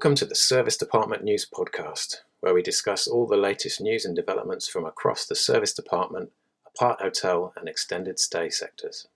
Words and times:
Welcome 0.00 0.16
to 0.16 0.24
the 0.24 0.34
Serviced 0.34 0.80
Apartment 0.80 1.24
News 1.24 1.46
Podcast, 1.52 2.22
where 2.40 2.54
we 2.54 2.62
discuss 2.62 3.06
all 3.06 3.26
the 3.26 3.36
latest 3.36 3.82
news 3.82 4.06
and 4.06 4.16
developments 4.16 4.66
from 4.66 4.86
across 4.86 5.26
the 5.26 5.34
serviced 5.34 5.78
apartment, 5.78 6.30
apart 6.66 7.02
hotel, 7.02 7.52
and 7.58 7.68
extended 7.68 8.18
stay 8.18 8.48
sectors. 8.48 9.08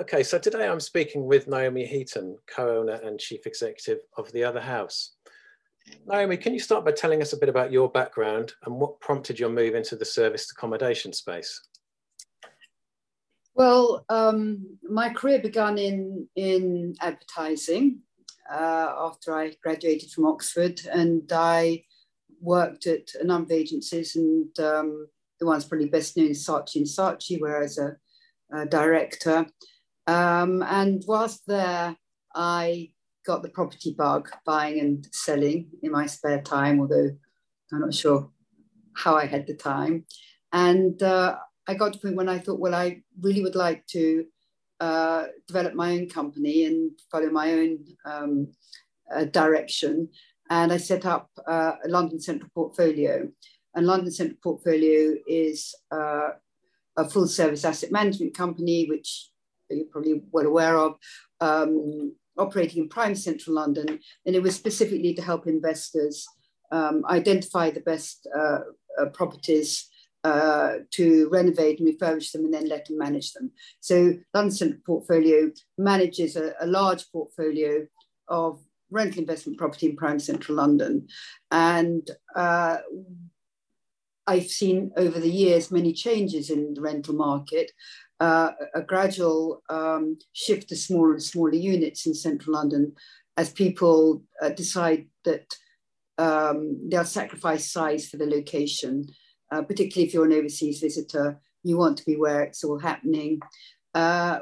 Okay, 0.00 0.24
so 0.24 0.36
today 0.36 0.66
I'm 0.66 0.80
speaking 0.80 1.26
with 1.26 1.46
Naomi 1.46 1.86
Heaton, 1.86 2.36
co 2.52 2.80
owner 2.80 2.94
and 3.04 3.20
chief 3.20 3.46
executive 3.46 4.00
of 4.16 4.32
The 4.32 4.42
Other 4.42 4.62
House. 4.62 5.12
Naomi, 6.04 6.36
can 6.36 6.52
you 6.52 6.58
start 6.58 6.84
by 6.84 6.90
telling 6.90 7.22
us 7.22 7.34
a 7.34 7.38
bit 7.38 7.48
about 7.48 7.70
your 7.70 7.88
background 7.88 8.54
and 8.64 8.74
what 8.74 8.98
prompted 8.98 9.38
your 9.38 9.50
move 9.50 9.76
into 9.76 9.94
the 9.94 10.04
service 10.04 10.50
accommodation 10.50 11.12
space? 11.12 11.68
Well, 13.54 14.04
um, 14.08 14.76
my 14.82 15.08
career 15.10 15.38
began 15.38 15.78
in, 15.78 16.28
in 16.34 16.96
advertising 17.00 18.02
uh, 18.50 18.94
after 18.98 19.34
I 19.34 19.54
graduated 19.62 20.10
from 20.10 20.26
Oxford, 20.26 20.80
and 20.90 21.30
I 21.32 21.84
worked 22.40 22.86
at 22.86 23.10
a 23.20 23.24
number 23.24 23.54
of 23.54 23.58
agencies, 23.60 24.16
and 24.16 24.58
um, 24.60 25.08
the 25.40 25.46
one's 25.46 25.64
probably 25.64 25.88
best 25.88 26.16
known 26.16 26.28
is 26.28 26.46
Saatchi 26.46 26.76
and 26.76 26.86
Saatchi, 26.86 27.40
where 27.40 27.58
I 27.58 27.62
was 27.62 27.78
a, 27.78 27.96
a 28.52 28.66
director. 28.66 29.46
Um, 30.06 30.62
and 30.62 31.04
whilst 31.06 31.42
there, 31.46 31.96
I 32.34 32.92
got 33.26 33.42
the 33.42 33.50
property 33.50 33.94
bug, 33.96 34.30
buying 34.46 34.80
and 34.80 35.06
selling 35.12 35.68
in 35.82 35.92
my 35.92 36.06
spare 36.06 36.40
time, 36.40 36.80
although 36.80 37.10
I'm 37.72 37.80
not 37.80 37.94
sure 37.94 38.30
how 38.94 39.16
I 39.16 39.26
had 39.26 39.46
the 39.46 39.54
time. 39.54 40.06
And 40.52 41.02
uh, 41.02 41.36
I 41.66 41.74
got 41.74 41.92
to 41.92 41.98
the 41.98 42.02
point 42.02 42.16
when 42.16 42.28
I 42.28 42.38
thought, 42.38 42.58
well, 42.58 42.74
I 42.74 43.02
really 43.20 43.42
would 43.42 43.54
like 43.54 43.86
to 43.88 44.24
uh, 44.80 45.24
develop 45.46 45.74
my 45.74 45.92
own 45.92 46.08
company 46.08 46.64
and 46.66 46.92
follow 47.10 47.30
my 47.30 47.52
own 47.52 47.78
um, 48.04 48.48
uh, 49.14 49.24
direction. 49.24 50.08
And 50.50 50.72
I 50.72 50.76
set 50.76 51.04
up 51.04 51.30
uh, 51.46 51.72
a 51.84 51.88
London 51.88 52.20
Central 52.20 52.50
Portfolio. 52.54 53.28
And 53.74 53.86
London 53.86 54.10
Central 54.10 54.38
Portfolio 54.42 55.14
is 55.26 55.74
uh, 55.90 56.30
a 56.96 57.08
full 57.08 57.28
service 57.28 57.64
asset 57.64 57.92
management 57.92 58.34
company, 58.34 58.86
which 58.86 59.30
you're 59.70 59.86
probably 59.86 60.22
well 60.32 60.46
aware 60.46 60.78
of, 60.78 60.94
um, 61.40 62.14
operating 62.38 62.84
in 62.84 62.88
prime 62.88 63.14
central 63.14 63.56
London. 63.56 63.98
And 64.26 64.36
it 64.36 64.42
was 64.42 64.56
specifically 64.56 65.14
to 65.14 65.22
help 65.22 65.46
investors 65.46 66.26
um, 66.72 67.04
identify 67.08 67.70
the 67.70 67.80
best 67.80 68.26
uh, 68.36 68.60
uh, 69.00 69.06
properties 69.12 69.88
uh, 70.28 70.78
to 70.90 71.28
renovate 71.30 71.80
and 71.80 71.88
refurbish 71.88 72.32
them 72.32 72.44
and 72.44 72.52
then 72.52 72.68
let 72.68 72.86
them 72.86 72.98
manage 72.98 73.32
them. 73.32 73.50
So 73.80 74.14
London 74.34 74.50
Central 74.50 74.80
Portfolio 74.84 75.50
manages 75.78 76.36
a, 76.36 76.52
a, 76.60 76.66
large 76.66 77.10
portfolio 77.10 77.86
of 78.28 78.60
rental 78.90 79.20
investment 79.20 79.58
property 79.58 79.88
in 79.88 79.96
prime 79.96 80.18
central 80.18 80.56
London. 80.58 81.08
And 81.50 82.10
uh, 82.36 82.78
I've 84.26 84.48
seen 84.48 84.92
over 84.98 85.18
the 85.18 85.30
years 85.30 85.70
many 85.70 85.92
changes 85.94 86.50
in 86.50 86.74
the 86.74 86.82
rental 86.82 87.14
market, 87.14 87.72
uh, 88.20 88.50
a 88.74 88.82
gradual 88.82 89.62
um, 89.70 90.18
shift 90.32 90.68
to 90.68 90.76
smaller 90.76 91.12
and 91.12 91.22
smaller 91.22 91.54
units 91.54 92.06
in 92.06 92.14
central 92.14 92.54
London 92.54 92.92
as 93.38 93.50
people 93.50 94.22
uh, 94.42 94.50
decide 94.50 95.06
that 95.24 95.46
um, 96.18 96.88
they'll 96.90 97.04
sacrifice 97.04 97.72
size 97.72 98.08
for 98.08 98.18
the 98.18 98.26
location 98.26 99.08
uh, 99.50 99.62
particularly 99.62 100.06
if 100.06 100.14
you're 100.14 100.26
an 100.26 100.32
overseas 100.32 100.80
visitor, 100.80 101.40
you 101.62 101.76
want 101.76 101.96
to 101.98 102.04
be 102.04 102.16
where 102.16 102.42
it's 102.42 102.64
all 102.64 102.78
happening. 102.78 103.40
Uh, 103.94 104.40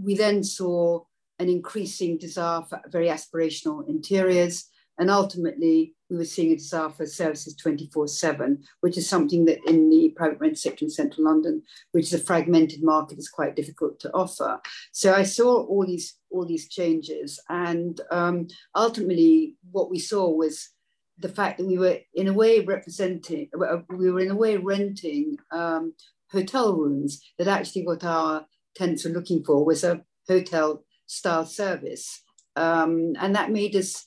we 0.00 0.14
then 0.14 0.42
saw 0.42 1.00
an 1.38 1.48
increasing 1.48 2.18
desire 2.18 2.62
for 2.62 2.80
very 2.88 3.08
aspirational 3.08 3.86
interiors. 3.88 4.68
And 4.98 5.10
ultimately, 5.10 5.94
we 6.08 6.16
were 6.16 6.24
seeing 6.24 6.52
a 6.52 6.56
desire 6.56 6.88
for 6.88 7.04
services 7.04 7.54
24 7.56 8.08
7, 8.08 8.62
which 8.80 8.96
is 8.96 9.08
something 9.08 9.44
that 9.44 9.58
in 9.66 9.90
the 9.90 10.14
private 10.16 10.38
rent 10.38 10.58
sector 10.58 10.86
in 10.86 10.90
central 10.90 11.26
London, 11.26 11.62
which 11.92 12.06
is 12.06 12.14
a 12.14 12.24
fragmented 12.24 12.82
market, 12.82 13.18
is 13.18 13.28
quite 13.28 13.56
difficult 13.56 14.00
to 14.00 14.12
offer. 14.14 14.58
So 14.92 15.12
I 15.12 15.24
saw 15.24 15.64
all 15.66 15.86
these, 15.86 16.14
all 16.30 16.46
these 16.46 16.68
changes. 16.68 17.38
And 17.50 18.00
um, 18.10 18.48
ultimately, 18.74 19.56
what 19.70 19.90
we 19.90 19.98
saw 19.98 20.30
was 20.30 20.70
the 21.18 21.28
fact 21.28 21.58
that 21.58 21.66
we 21.66 21.78
were 21.78 21.98
in 22.14 22.28
a 22.28 22.32
way 22.32 22.60
representing, 22.60 23.48
uh, 23.54 23.78
we 23.88 24.10
were 24.10 24.20
in 24.20 24.30
a 24.30 24.36
way 24.36 24.56
renting 24.56 25.36
um, 25.50 25.94
hotel 26.30 26.76
rooms 26.76 27.22
that 27.38 27.48
actually 27.48 27.86
what 27.86 28.04
our 28.04 28.46
tenants 28.74 29.04
were 29.04 29.12
looking 29.12 29.42
for 29.44 29.64
was 29.64 29.82
a 29.84 30.02
hotel 30.28 30.84
style 31.06 31.46
service. 31.46 32.22
Um, 32.56 33.14
and 33.18 33.34
that 33.34 33.50
made 33.50 33.76
us 33.76 34.06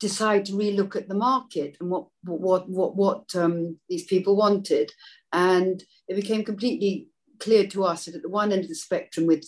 decide 0.00 0.44
to 0.46 0.52
relook 0.52 0.94
at 0.96 1.08
the 1.08 1.14
market 1.14 1.76
and 1.80 1.90
what 1.90 2.06
what 2.22 2.68
what 2.68 2.96
what 2.96 3.34
um, 3.34 3.78
these 3.88 4.04
people 4.04 4.36
wanted, 4.36 4.92
and 5.32 5.82
it 6.06 6.14
became 6.14 6.44
completely 6.44 7.08
clear 7.40 7.66
to 7.68 7.84
us 7.84 8.04
that 8.04 8.14
at 8.14 8.22
the 8.22 8.28
one 8.28 8.52
end 8.52 8.62
of 8.62 8.68
the 8.68 8.74
spectrum, 8.74 9.26
with 9.26 9.44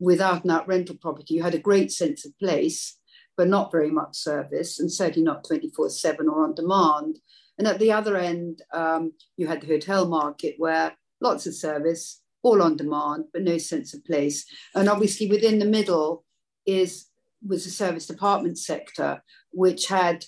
without 0.00 0.42
and 0.42 0.52
out 0.52 0.68
rental 0.68 0.96
property, 1.00 1.34
you 1.34 1.42
had 1.42 1.54
a 1.54 1.58
great 1.58 1.92
sense 1.92 2.24
of 2.24 2.38
place, 2.38 2.98
but 3.36 3.48
not 3.48 3.72
very 3.72 3.90
much 3.90 4.16
service, 4.16 4.80
and 4.80 4.92
certainly 4.92 5.24
not 5.24 5.44
24 5.44 5.90
7 5.90 6.28
or 6.28 6.44
on 6.44 6.54
demand. 6.54 7.18
And 7.58 7.66
at 7.68 7.78
the 7.78 7.92
other 7.92 8.16
end, 8.16 8.62
um, 8.72 9.12
you 9.36 9.46
had 9.46 9.60
the 9.60 9.66
hotel 9.66 10.06
market 10.06 10.54
where 10.58 10.96
lots 11.20 11.46
of 11.46 11.54
service, 11.54 12.20
all 12.42 12.62
on 12.62 12.76
demand, 12.76 13.24
but 13.32 13.42
no 13.42 13.58
sense 13.58 13.94
of 13.94 14.04
place. 14.04 14.44
And 14.74 14.88
obviously, 14.88 15.28
within 15.28 15.58
the 15.58 15.64
middle 15.64 16.24
is 16.66 17.06
was 17.46 17.64
the 17.64 17.70
serviced 17.70 18.10
apartment 18.10 18.58
sector, 18.58 19.22
which 19.52 19.86
had 19.86 20.24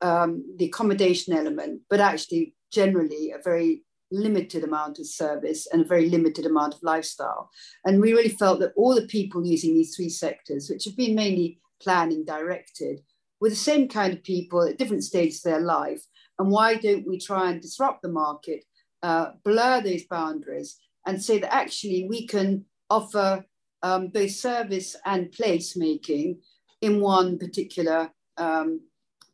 um, 0.00 0.44
the 0.58 0.66
accommodation 0.66 1.32
element, 1.32 1.82
but 1.90 2.00
actually 2.00 2.54
generally 2.72 3.32
a 3.32 3.42
very 3.42 3.84
limited 4.12 4.62
amount 4.62 4.98
of 4.98 5.06
service 5.06 5.66
and 5.72 5.82
a 5.82 5.88
very 5.88 6.08
limited 6.08 6.46
amount 6.46 6.74
of 6.74 6.82
lifestyle. 6.82 7.50
And 7.84 8.00
we 8.00 8.12
really 8.12 8.28
felt 8.28 8.60
that 8.60 8.72
all 8.76 8.94
the 8.94 9.06
people 9.06 9.44
using 9.44 9.74
these 9.74 9.96
three 9.96 10.10
sectors, 10.10 10.68
which 10.68 10.84
have 10.84 10.96
been 10.96 11.14
mainly 11.14 11.58
planning 11.82 12.24
directed 12.24 13.00
with 13.40 13.52
the 13.52 13.56
same 13.56 13.88
kind 13.88 14.12
of 14.12 14.22
people 14.22 14.62
at 14.62 14.78
different 14.78 15.04
stages 15.04 15.44
of 15.44 15.52
their 15.52 15.60
life. 15.60 16.02
And 16.38 16.50
why 16.50 16.76
don't 16.76 17.06
we 17.06 17.18
try 17.18 17.50
and 17.50 17.60
disrupt 17.60 18.02
the 18.02 18.08
market, 18.08 18.64
uh, 19.02 19.32
blur 19.44 19.80
those 19.82 20.04
boundaries, 20.04 20.78
and 21.06 21.22
say 21.22 21.38
that 21.40 21.52
actually 21.52 22.06
we 22.08 22.26
can 22.26 22.64
offer 22.88 23.44
um, 23.82 24.08
both 24.08 24.30
service 24.30 24.96
and 25.04 25.32
placemaking 25.32 26.38
in 26.80 27.00
one 27.00 27.38
particular 27.38 28.10
um, 28.36 28.80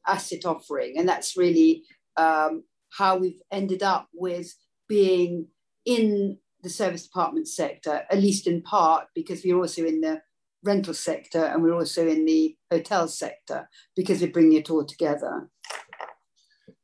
asset 0.06 0.44
offering. 0.44 0.98
And 0.98 1.08
that's 1.08 1.36
really 1.36 1.84
um, 2.16 2.64
how 2.90 3.18
we've 3.18 3.40
ended 3.52 3.82
up 3.82 4.08
with 4.14 4.54
being 4.88 5.48
in 5.84 6.38
the 6.62 6.70
serviced 6.70 7.08
apartment 7.08 7.48
sector, 7.48 8.04
at 8.10 8.18
least 8.18 8.46
in 8.46 8.62
part, 8.62 9.06
because 9.14 9.42
we're 9.44 9.58
also 9.58 9.84
in 9.84 10.00
the 10.00 10.20
rental 10.64 10.94
sector 10.94 11.44
and 11.44 11.62
we're 11.62 11.74
also 11.74 12.06
in 12.06 12.24
the 12.24 12.56
hotel 12.70 13.08
sector 13.08 13.68
because 13.94 14.20
we're 14.20 14.32
bringing 14.32 14.58
it 14.58 14.70
all 14.70 14.84
together. 14.84 15.48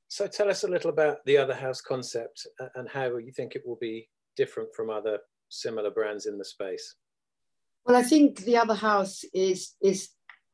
So 0.09 0.27
tell 0.27 0.49
us 0.49 0.63
a 0.63 0.69
little 0.69 0.91
about 0.91 1.25
the 1.27 1.37
other 1.37 1.55
house 1.55 1.81
concept 1.81 2.47
and 2.77 2.89
how 2.89 3.17
you 3.17 3.33
think 3.33 3.57
it 3.57 3.63
will 3.67 3.79
be 3.81 4.09
different 4.37 4.69
from 4.75 4.91
other 4.91 5.19
similar 5.49 5.91
brands 5.91 6.27
in 6.27 6.39
the 6.39 6.45
space. 6.45 6.95
Well, 7.85 7.97
I 7.97 8.03
think 8.03 8.41
the 8.41 8.57
other 8.57 8.75
house 8.75 9.25
is 9.35 9.75
is 9.83 10.11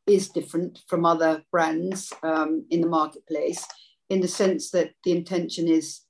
is 0.07 0.31
different 0.31 0.81
from 0.89 1.05
other 1.05 1.45
brands 1.53 2.13
um, 2.23 2.67
in 2.71 2.81
the 2.81 2.89
marketplace 2.89 3.65
in 4.09 4.21
the 4.21 4.29
sense 4.29 4.71
that 4.71 4.91
the 5.05 5.13
intention 5.13 5.69
is 5.69 6.01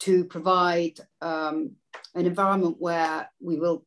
to 0.00 0.24
provide 0.24 0.98
um, 1.22 1.76
an 2.14 2.26
environment 2.26 2.76
where 2.78 3.30
we 3.40 3.58
will 3.58 3.86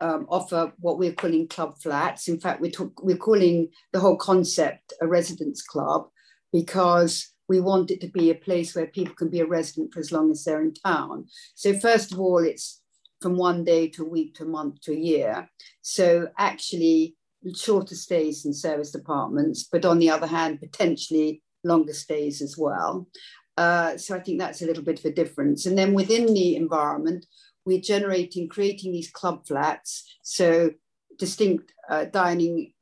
um, 0.00 0.26
offer 0.28 0.72
what 0.80 0.98
we're 0.98 1.12
calling 1.12 1.48
club 1.48 1.78
flats. 1.80 2.28
In 2.28 2.38
fact, 2.40 2.60
we're, 2.60 2.72
we're 3.02 3.16
calling 3.16 3.68
the 3.92 4.00
whole 4.00 4.16
concept 4.16 4.92
a 5.00 5.06
residence 5.06 5.62
club 5.62 6.08
because 6.52 7.34
we 7.48 7.60
want 7.60 7.90
it 7.90 8.00
to 8.00 8.08
be 8.08 8.30
a 8.30 8.34
place 8.34 8.74
where 8.74 8.86
people 8.86 9.14
can 9.14 9.28
be 9.28 9.40
a 9.40 9.46
resident 9.46 9.92
for 9.92 10.00
as 10.00 10.12
long 10.12 10.30
as 10.30 10.44
they're 10.44 10.62
in 10.62 10.74
town. 10.74 11.26
So, 11.54 11.78
first 11.78 12.12
of 12.12 12.20
all, 12.20 12.38
it's 12.38 12.80
from 13.20 13.36
one 13.36 13.64
day 13.64 13.88
to 13.88 14.04
a 14.04 14.08
week 14.08 14.34
to 14.36 14.44
a 14.44 14.48
month 14.48 14.80
to 14.82 14.92
a 14.92 14.96
year. 14.96 15.48
So, 15.82 16.28
actually, 16.38 17.16
shorter 17.54 17.94
stays 17.94 18.44
in 18.46 18.54
serviced 18.54 18.94
apartments, 18.94 19.68
but 19.70 19.84
on 19.84 19.98
the 19.98 20.10
other 20.10 20.26
hand, 20.26 20.60
potentially 20.60 21.42
longer 21.62 21.92
stays 21.92 22.40
as 22.40 22.56
well. 22.56 23.08
Uh, 23.56 23.96
so, 23.98 24.16
I 24.16 24.20
think 24.20 24.40
that's 24.40 24.62
a 24.62 24.66
little 24.66 24.84
bit 24.84 25.00
of 25.00 25.04
a 25.04 25.12
difference. 25.12 25.66
And 25.66 25.76
then 25.76 25.92
within 25.92 26.32
the 26.32 26.56
environment, 26.56 27.26
we're 27.64 27.80
generating, 27.80 28.48
creating 28.48 28.92
these 28.92 29.10
club 29.10 29.46
flats. 29.46 30.16
So 30.22 30.72
distinct 31.18 31.72
uh, 31.88 32.06
dining 32.06 32.72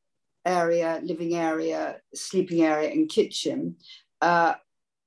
area, 0.44 1.00
living 1.02 1.34
area, 1.34 2.00
sleeping 2.14 2.62
area, 2.62 2.90
and 2.90 3.08
kitchen. 3.08 3.76
Uh, 4.20 4.54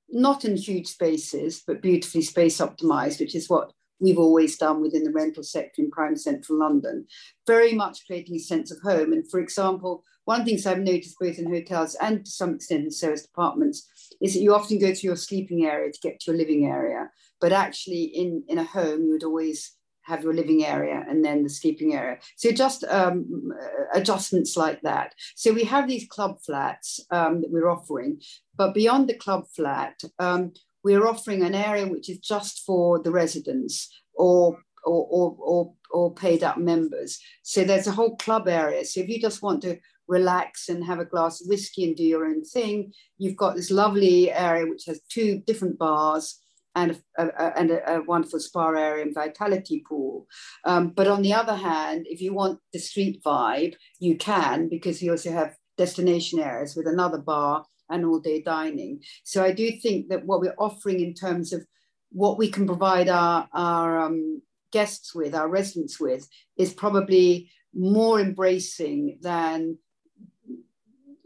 not 0.08 0.44
in 0.44 0.56
huge 0.56 0.86
spaces, 0.86 1.62
but 1.66 1.82
beautifully 1.82 2.22
space 2.22 2.58
optimized, 2.58 3.20
which 3.20 3.34
is 3.34 3.50
what 3.50 3.72
we've 4.00 4.18
always 4.18 4.56
done 4.56 4.82
within 4.82 5.04
the 5.04 5.12
rental 5.12 5.42
sector 5.42 5.82
in 5.82 5.90
prime 5.90 6.16
central 6.16 6.58
London. 6.58 7.06
Very 7.46 7.72
much 7.72 8.06
creating 8.06 8.36
a 8.36 8.40
sense 8.40 8.70
of 8.70 8.80
home. 8.80 9.12
And 9.12 9.28
for 9.30 9.40
example, 9.40 10.04
one 10.24 10.40
of 10.40 10.46
the 10.46 10.52
things 10.52 10.66
I've 10.66 10.80
noticed 10.80 11.16
both 11.20 11.38
in 11.38 11.52
hotels 11.52 11.96
and 12.00 12.24
to 12.24 12.30
some 12.30 12.54
extent 12.54 12.84
in 12.84 12.90
serviced 12.90 13.28
apartments 13.28 13.88
is 14.20 14.34
that 14.34 14.40
you 14.40 14.54
often 14.54 14.78
go 14.78 14.92
to 14.92 15.06
your 15.06 15.16
sleeping 15.16 15.64
area 15.64 15.92
to 15.92 15.98
get 16.00 16.20
to 16.20 16.32
your 16.32 16.38
living 16.38 16.66
area. 16.66 17.10
But 17.40 17.52
actually, 17.52 18.04
in, 18.04 18.42
in 18.48 18.58
a 18.58 18.64
home, 18.64 19.04
you 19.04 19.12
would 19.12 19.24
always 19.24 19.76
have 20.06 20.22
your 20.22 20.34
living 20.34 20.64
area 20.64 21.04
and 21.08 21.24
then 21.24 21.42
the 21.42 21.48
sleeping 21.48 21.94
area. 21.94 22.18
So 22.36 22.52
just 22.52 22.84
um, 22.84 23.52
adjustments 23.92 24.56
like 24.56 24.80
that. 24.82 25.14
So 25.34 25.52
we 25.52 25.64
have 25.64 25.88
these 25.88 26.06
club 26.08 26.38
flats 26.44 27.00
um, 27.10 27.42
that 27.42 27.50
we're 27.50 27.68
offering, 27.68 28.20
but 28.56 28.72
beyond 28.72 29.08
the 29.08 29.14
club 29.14 29.46
flat, 29.54 30.00
um, 30.18 30.52
we're 30.86 31.08
offering 31.08 31.42
an 31.42 31.54
area 31.54 31.84
which 31.84 32.08
is 32.08 32.18
just 32.18 32.62
for 32.64 33.02
the 33.02 33.10
residents 33.10 33.74
or 34.14 34.58
or, 34.84 35.04
or, 35.10 35.36
or, 35.40 35.72
or 35.90 36.14
paid 36.14 36.44
up 36.44 36.58
members. 36.58 37.18
So 37.42 37.64
there's 37.64 37.88
a 37.88 37.98
whole 37.98 38.16
club 38.18 38.46
area. 38.46 38.84
So 38.84 39.00
if 39.00 39.08
you 39.08 39.20
just 39.20 39.42
want 39.42 39.62
to 39.62 39.78
relax 40.06 40.68
and 40.68 40.84
have 40.84 41.00
a 41.00 41.04
glass 41.04 41.40
of 41.40 41.48
whiskey 41.48 41.82
and 41.86 41.96
do 41.96 42.04
your 42.04 42.24
own 42.24 42.44
thing, 42.44 42.92
you've 43.18 43.36
got 43.36 43.56
this 43.56 43.72
lovely 43.72 44.30
area 44.30 44.64
which 44.64 44.84
has 44.86 45.00
two 45.08 45.42
different 45.44 45.76
bars 45.76 46.40
and 46.76 47.02
a, 47.18 47.26
a, 47.26 47.58
and 47.58 47.72
a, 47.72 47.96
a 47.96 48.02
wonderful 48.02 48.38
spa 48.38 48.68
area 48.68 49.02
and 49.04 49.12
vitality 49.12 49.82
pool. 49.88 50.28
Um, 50.64 50.90
but 50.90 51.08
on 51.08 51.22
the 51.22 51.34
other 51.34 51.56
hand, 51.56 52.06
if 52.08 52.20
you 52.20 52.32
want 52.32 52.60
the 52.72 52.78
street 52.78 53.24
vibe, 53.26 53.74
you 53.98 54.16
can 54.16 54.68
because 54.68 55.02
you 55.02 55.10
also 55.10 55.32
have 55.32 55.56
destination 55.76 56.38
areas 56.38 56.76
with 56.76 56.86
another 56.86 57.18
bar 57.18 57.64
and 57.90 58.04
all 58.04 58.18
day 58.18 58.40
dining. 58.40 59.02
So 59.24 59.42
I 59.42 59.52
do 59.52 59.70
think 59.72 60.08
that 60.08 60.24
what 60.24 60.40
we're 60.40 60.54
offering 60.58 61.00
in 61.00 61.14
terms 61.14 61.52
of 61.52 61.66
what 62.10 62.38
we 62.38 62.50
can 62.50 62.66
provide 62.66 63.08
our, 63.08 63.48
our 63.52 63.98
um, 63.98 64.42
guests 64.72 65.14
with, 65.14 65.34
our 65.34 65.48
residents 65.48 66.00
with, 66.00 66.28
is 66.56 66.72
probably 66.72 67.50
more 67.74 68.20
embracing 68.20 69.18
than 69.20 69.78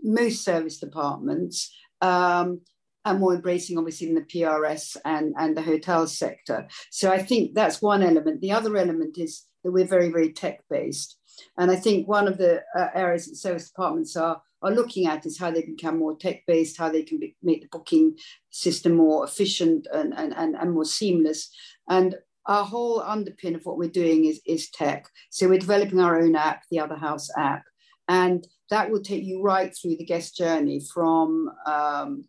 most 0.02 0.44
serviced 0.44 0.82
apartments. 0.82 1.74
Um, 2.00 2.62
and 3.04 3.18
more 3.18 3.34
embracing, 3.34 3.78
obviously, 3.78 4.08
in 4.08 4.14
the 4.14 4.20
PRS 4.20 4.96
and, 5.04 5.34
and 5.38 5.56
the 5.56 5.62
hotel 5.62 6.06
sector. 6.06 6.68
So 6.90 7.10
I 7.10 7.22
think 7.22 7.54
that's 7.54 7.80
one 7.80 8.02
element. 8.02 8.40
The 8.40 8.52
other 8.52 8.76
element 8.76 9.16
is 9.18 9.46
that 9.64 9.72
we're 9.72 9.86
very, 9.86 10.10
very 10.10 10.32
tech 10.32 10.60
based. 10.68 11.16
And 11.58 11.70
I 11.70 11.76
think 11.76 12.08
one 12.08 12.28
of 12.28 12.38
the 12.38 12.62
uh, 12.76 12.88
areas 12.94 13.26
that 13.26 13.36
serviced 13.36 13.72
apartments 13.72 14.16
are, 14.16 14.40
are 14.62 14.70
looking 14.70 15.06
at 15.06 15.26
is 15.26 15.38
how 15.38 15.50
they 15.50 15.62
can 15.62 15.76
become 15.76 15.98
more 15.98 16.16
tech 16.16 16.44
based, 16.46 16.78
how 16.78 16.90
they 16.90 17.02
can 17.02 17.18
be, 17.18 17.36
make 17.42 17.62
the 17.62 17.68
booking 17.70 18.16
system 18.50 18.94
more 18.94 19.24
efficient 19.24 19.86
and, 19.92 20.12
and, 20.16 20.34
and, 20.36 20.56
and 20.56 20.72
more 20.72 20.84
seamless. 20.84 21.50
And 21.88 22.16
our 22.46 22.64
whole 22.64 23.00
underpin 23.02 23.54
of 23.54 23.64
what 23.64 23.78
we're 23.78 23.88
doing 23.88 24.24
is, 24.24 24.40
is 24.46 24.70
tech. 24.70 25.06
So 25.30 25.48
we're 25.48 25.58
developing 25.58 26.00
our 26.00 26.20
own 26.20 26.36
app, 26.36 26.62
the 26.70 26.80
Other 26.80 26.96
House 26.96 27.28
app. 27.36 27.64
And 28.08 28.46
that 28.70 28.90
will 28.90 29.02
take 29.02 29.24
you 29.24 29.42
right 29.42 29.74
through 29.74 29.96
the 29.96 30.04
guest 30.04 30.36
journey 30.36 30.80
from 30.80 31.50
um, 31.66 32.24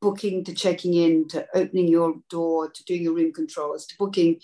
booking 0.00 0.44
to 0.44 0.54
checking 0.54 0.94
in 0.94 1.28
to 1.28 1.46
opening 1.54 1.88
your 1.88 2.14
door 2.30 2.70
to 2.70 2.84
doing 2.84 3.02
your 3.02 3.14
room 3.14 3.32
controls 3.32 3.86
to 3.86 3.96
booking 3.98 4.40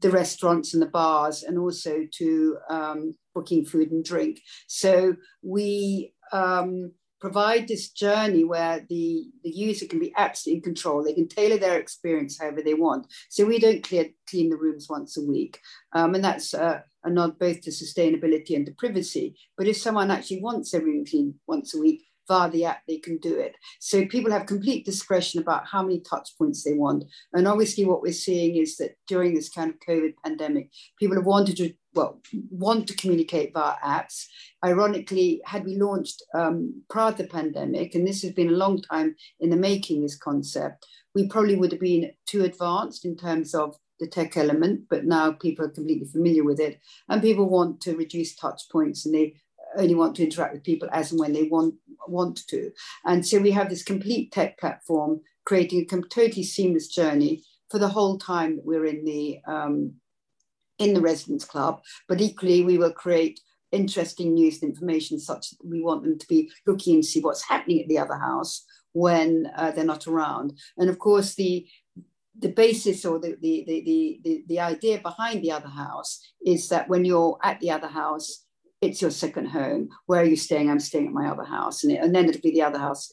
the 0.00 0.10
restaurants 0.10 0.74
and 0.74 0.82
the 0.82 0.86
bars 0.86 1.42
and 1.42 1.58
also 1.58 2.00
to 2.12 2.56
um, 2.68 3.14
booking 3.34 3.64
food 3.64 3.90
and 3.90 4.04
drink. 4.04 4.40
So 4.66 5.16
we 5.42 6.12
um, 6.32 6.92
provide 7.20 7.66
this 7.66 7.90
journey 7.90 8.44
where 8.44 8.84
the, 8.88 9.24
the 9.42 9.50
user 9.50 9.86
can 9.86 9.98
be 9.98 10.12
absolutely 10.16 10.58
in 10.58 10.62
control. 10.62 11.02
They 11.02 11.14
can 11.14 11.28
tailor 11.28 11.58
their 11.58 11.78
experience 11.78 12.38
however 12.38 12.62
they 12.62 12.74
want. 12.74 13.06
So 13.30 13.46
we 13.46 13.58
don't 13.58 13.82
clear, 13.82 14.06
clean 14.28 14.50
the 14.50 14.56
rooms 14.56 14.86
once 14.88 15.16
a 15.16 15.22
week. 15.22 15.60
Um, 15.92 16.14
and 16.14 16.24
that's 16.24 16.52
a 16.52 16.84
nod 17.06 17.38
both 17.38 17.62
to 17.62 17.70
sustainability 17.70 18.54
and 18.54 18.66
to 18.66 18.72
privacy. 18.72 19.36
But 19.56 19.68
if 19.68 19.76
someone 19.76 20.10
actually 20.10 20.42
wants 20.42 20.72
their 20.72 20.82
room 20.82 21.04
cleaned 21.06 21.34
once 21.46 21.74
a 21.74 21.78
week, 21.78 22.02
via 22.28 22.50
the 22.50 22.64
app 22.64 22.82
they 22.86 22.98
can 22.98 23.18
do 23.18 23.38
it. 23.38 23.54
So 23.80 24.06
people 24.06 24.32
have 24.32 24.46
complete 24.46 24.84
discretion 24.84 25.40
about 25.40 25.66
how 25.66 25.82
many 25.82 26.00
touch 26.00 26.30
points 26.38 26.64
they 26.64 26.74
want. 26.74 27.04
And 27.32 27.46
obviously 27.46 27.84
what 27.84 28.02
we're 28.02 28.12
seeing 28.12 28.56
is 28.56 28.76
that 28.76 28.96
during 29.06 29.34
this 29.34 29.48
kind 29.48 29.70
of 29.70 29.80
COVID 29.86 30.14
pandemic, 30.24 30.70
people 30.98 31.16
have 31.16 31.26
wanted 31.26 31.56
to 31.58 31.72
well, 31.94 32.20
want 32.50 32.86
to 32.86 32.96
communicate 32.96 33.54
via 33.54 33.74
apps. 33.82 34.26
Ironically, 34.64 35.40
had 35.46 35.64
we 35.64 35.76
launched 35.76 36.22
um, 36.34 36.82
prior 36.90 37.12
to 37.12 37.22
the 37.22 37.28
pandemic, 37.28 37.94
and 37.94 38.06
this 38.06 38.22
has 38.22 38.32
been 38.32 38.48
a 38.48 38.52
long 38.56 38.82
time 38.82 39.16
in 39.40 39.48
the 39.48 39.56
making, 39.56 40.02
this 40.02 40.16
concept, 40.16 40.86
we 41.14 41.26
probably 41.26 41.56
would 41.56 41.72
have 41.72 41.80
been 41.80 42.12
too 42.26 42.44
advanced 42.44 43.06
in 43.06 43.16
terms 43.16 43.54
of 43.54 43.76
the 43.98 44.06
tech 44.06 44.36
element, 44.36 44.82
but 44.90 45.06
now 45.06 45.32
people 45.32 45.64
are 45.64 45.70
completely 45.70 46.06
familiar 46.06 46.44
with 46.44 46.60
it. 46.60 46.78
And 47.08 47.22
people 47.22 47.48
want 47.48 47.80
to 47.82 47.96
reduce 47.96 48.36
touch 48.36 48.62
points 48.70 49.06
and 49.06 49.14
they 49.14 49.36
only 49.76 49.94
want 49.94 50.16
to 50.16 50.24
interact 50.24 50.54
with 50.54 50.64
people 50.64 50.88
as 50.92 51.10
and 51.10 51.20
when 51.20 51.32
they 51.32 51.44
want 51.44 51.74
want 52.08 52.46
to. 52.48 52.70
And 53.04 53.26
so 53.26 53.40
we 53.40 53.50
have 53.50 53.68
this 53.68 53.82
complete 53.82 54.32
tech 54.32 54.58
platform 54.58 55.20
creating 55.44 55.86
a 55.90 56.00
totally 56.08 56.42
seamless 56.42 56.88
journey 56.88 57.42
for 57.70 57.78
the 57.78 57.88
whole 57.88 58.18
time 58.18 58.56
that 58.56 58.66
we're 58.66 58.86
in 58.86 59.04
the 59.04 59.38
um, 59.46 59.94
in 60.78 60.94
the 60.94 61.00
residence 61.00 61.44
club. 61.44 61.80
But 62.08 62.20
equally, 62.20 62.64
we 62.64 62.78
will 62.78 62.92
create 62.92 63.40
interesting 63.72 64.34
news 64.34 64.62
and 64.62 64.70
information 64.70 65.18
such 65.18 65.50
that 65.50 65.58
we 65.64 65.82
want 65.82 66.02
them 66.02 66.18
to 66.18 66.28
be 66.28 66.50
looking 66.66 66.96
and 66.96 67.04
see 67.04 67.20
what's 67.20 67.42
happening 67.42 67.80
at 67.80 67.88
the 67.88 67.98
other 67.98 68.16
house 68.16 68.64
when 68.92 69.50
uh, 69.56 69.72
they're 69.72 69.84
not 69.84 70.06
around. 70.06 70.52
And 70.78 70.88
of 70.88 70.98
course, 70.98 71.34
the 71.34 71.66
the 72.38 72.48
basis 72.48 73.04
or 73.04 73.18
the, 73.18 73.36
the, 73.40 73.64
the, 73.66 74.20
the, 74.22 74.44
the 74.46 74.60
idea 74.60 74.98
behind 74.98 75.42
the 75.42 75.52
other 75.52 75.68
house 75.68 76.20
is 76.44 76.68
that 76.68 76.86
when 76.86 77.04
you're 77.04 77.38
at 77.42 77.58
the 77.60 77.70
other 77.70 77.88
house, 77.88 78.44
it's 78.86 79.02
your 79.02 79.10
second 79.10 79.46
home. 79.46 79.88
Where 80.06 80.22
are 80.22 80.24
you 80.24 80.36
staying? 80.36 80.70
I'm 80.70 80.80
staying 80.80 81.08
at 81.08 81.12
my 81.12 81.28
other 81.28 81.44
house. 81.44 81.82
And, 81.82 81.92
it, 81.92 82.02
and 82.02 82.14
then 82.14 82.28
it'll 82.28 82.40
be 82.40 82.52
the 82.52 82.62
other 82.62 82.78
house, 82.78 83.12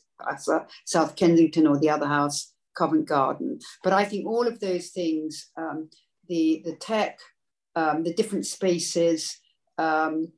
South 0.86 1.16
Kensington, 1.16 1.68
or 1.68 1.78
the 1.78 1.90
other 1.90 2.08
house, 2.08 2.54
Covent 2.76 3.08
Garden. 3.08 3.60
But 3.84 3.94
I 3.94 4.06
think 4.06 4.26
all 4.26 4.48
of 4.48 4.60
those 4.60 4.90
things, 4.90 5.50
um, 5.58 5.90
the, 6.30 6.62
the 6.66 6.76
tech, 6.76 7.20
um, 7.76 8.04
the 8.04 8.14
different 8.14 8.46
spaces, 8.46 9.38
um, 9.78 10.32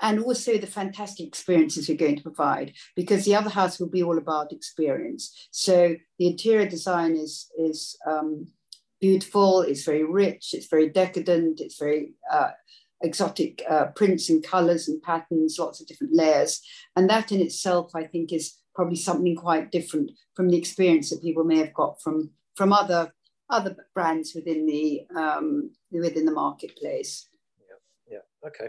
and 0.00 0.22
also 0.22 0.58
the 0.58 0.66
fantastic 0.66 1.26
experiences 1.26 1.88
you're 1.88 1.96
going 1.96 2.16
to 2.16 2.22
provide, 2.22 2.74
because 2.94 3.24
the 3.24 3.34
other 3.34 3.48
house 3.48 3.80
will 3.80 3.88
be 3.88 4.02
all 4.02 4.18
about 4.18 4.52
experience. 4.52 5.48
So 5.50 5.96
the 6.18 6.26
interior 6.26 6.68
design 6.68 7.16
is, 7.16 7.50
is 7.58 7.96
um, 8.06 8.46
beautiful, 9.00 9.62
it's 9.62 9.84
very 9.84 10.04
rich, 10.04 10.50
it's 10.52 10.66
very 10.66 10.90
decadent, 10.90 11.60
it's 11.60 11.78
very 11.78 12.12
uh, 12.30 12.50
exotic 13.02 13.62
uh, 13.68 13.86
prints 13.94 14.30
and 14.30 14.42
colors 14.42 14.88
and 14.88 15.02
patterns, 15.02 15.58
lots 15.58 15.80
of 15.80 15.86
different 15.86 16.14
layers. 16.14 16.60
And 16.94 17.08
that 17.10 17.32
in 17.32 17.40
itself, 17.40 17.92
I 17.94 18.04
think, 18.04 18.32
is 18.32 18.58
probably 18.74 18.96
something 18.96 19.36
quite 19.36 19.70
different 19.70 20.10
from 20.34 20.48
the 20.48 20.58
experience 20.58 21.10
that 21.10 21.22
people 21.22 21.44
may 21.44 21.58
have 21.58 21.74
got 21.74 22.00
from, 22.02 22.30
from 22.54 22.72
other, 22.72 23.12
other 23.50 23.76
brands 23.94 24.32
within 24.34 24.66
the, 24.66 25.02
um, 25.16 25.70
within 25.90 26.26
the 26.26 26.32
marketplace. 26.32 27.28
Yeah, 27.68 28.18
yeah, 28.18 28.48
okay. 28.48 28.68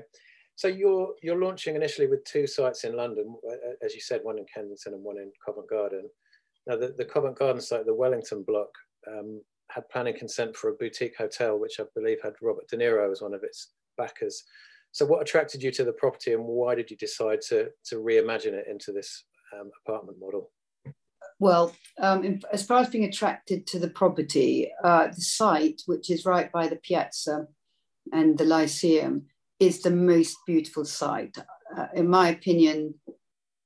So 0.57 0.67
you're 0.67 1.13
you're 1.21 1.39
launching 1.39 1.75
initially 1.75 2.07
with 2.07 2.23
two 2.25 2.47
sites 2.47 2.83
in 2.83 2.95
London, 2.95 3.35
as 3.83 3.93
you 3.93 4.01
said, 4.01 4.21
one 4.23 4.39
in 4.39 4.45
Kensington 4.51 4.95
and 4.95 5.03
one 5.03 5.19
in 5.19 5.31
Covent 5.45 5.69
Garden. 5.69 6.09
Now 6.65 6.75
the, 6.75 6.95
the 6.97 7.05
Covent 7.05 7.37
Garden 7.37 7.61
site, 7.61 7.85
the 7.85 7.93
Wellington 7.93 8.41
block, 8.41 8.69
um, 9.07 9.39
had 9.69 9.87
planning 9.89 10.17
consent 10.17 10.55
for 10.55 10.71
a 10.71 10.73
boutique 10.73 11.15
hotel, 11.15 11.59
which 11.59 11.79
I 11.79 11.83
believe 11.93 12.17
had 12.23 12.33
Robert 12.41 12.67
De 12.69 12.75
Niro 12.75 13.11
as 13.11 13.21
one 13.21 13.35
of 13.35 13.43
its 13.43 13.73
backers. 13.97 14.43
So 14.91 15.05
what 15.05 15.21
attracted 15.21 15.61
you 15.61 15.71
to 15.71 15.83
the 15.83 15.93
property 15.93 16.33
and 16.33 16.43
why 16.43 16.75
did 16.75 16.89
you 16.89 16.97
decide 16.97 17.41
to, 17.49 17.69
to 17.85 17.95
reimagine 17.97 18.53
it 18.53 18.67
into 18.69 18.91
this 18.91 19.25
um, 19.53 19.69
apartment 19.85 20.17
model? 20.19 20.51
Well, 21.39 21.75
um, 21.99 22.39
as 22.51 22.65
far 22.65 22.79
as 22.79 22.89
being 22.89 23.03
attracted 23.03 23.67
to 23.67 23.79
the 23.79 23.89
property, 23.89 24.71
uh, 24.83 25.07
the 25.07 25.21
site, 25.21 25.81
which 25.85 26.09
is 26.09 26.25
right 26.25 26.51
by 26.51 26.67
the 26.67 26.77
piazza 26.77 27.47
and 28.11 28.37
the 28.37 28.45
Lyceum, 28.45 29.27
is 29.59 29.81
the 29.81 29.91
most 29.91 30.37
beautiful 30.47 30.85
site. 30.85 31.37
Uh, 31.75 31.87
in 31.93 32.09
my 32.09 32.29
opinion, 32.29 32.95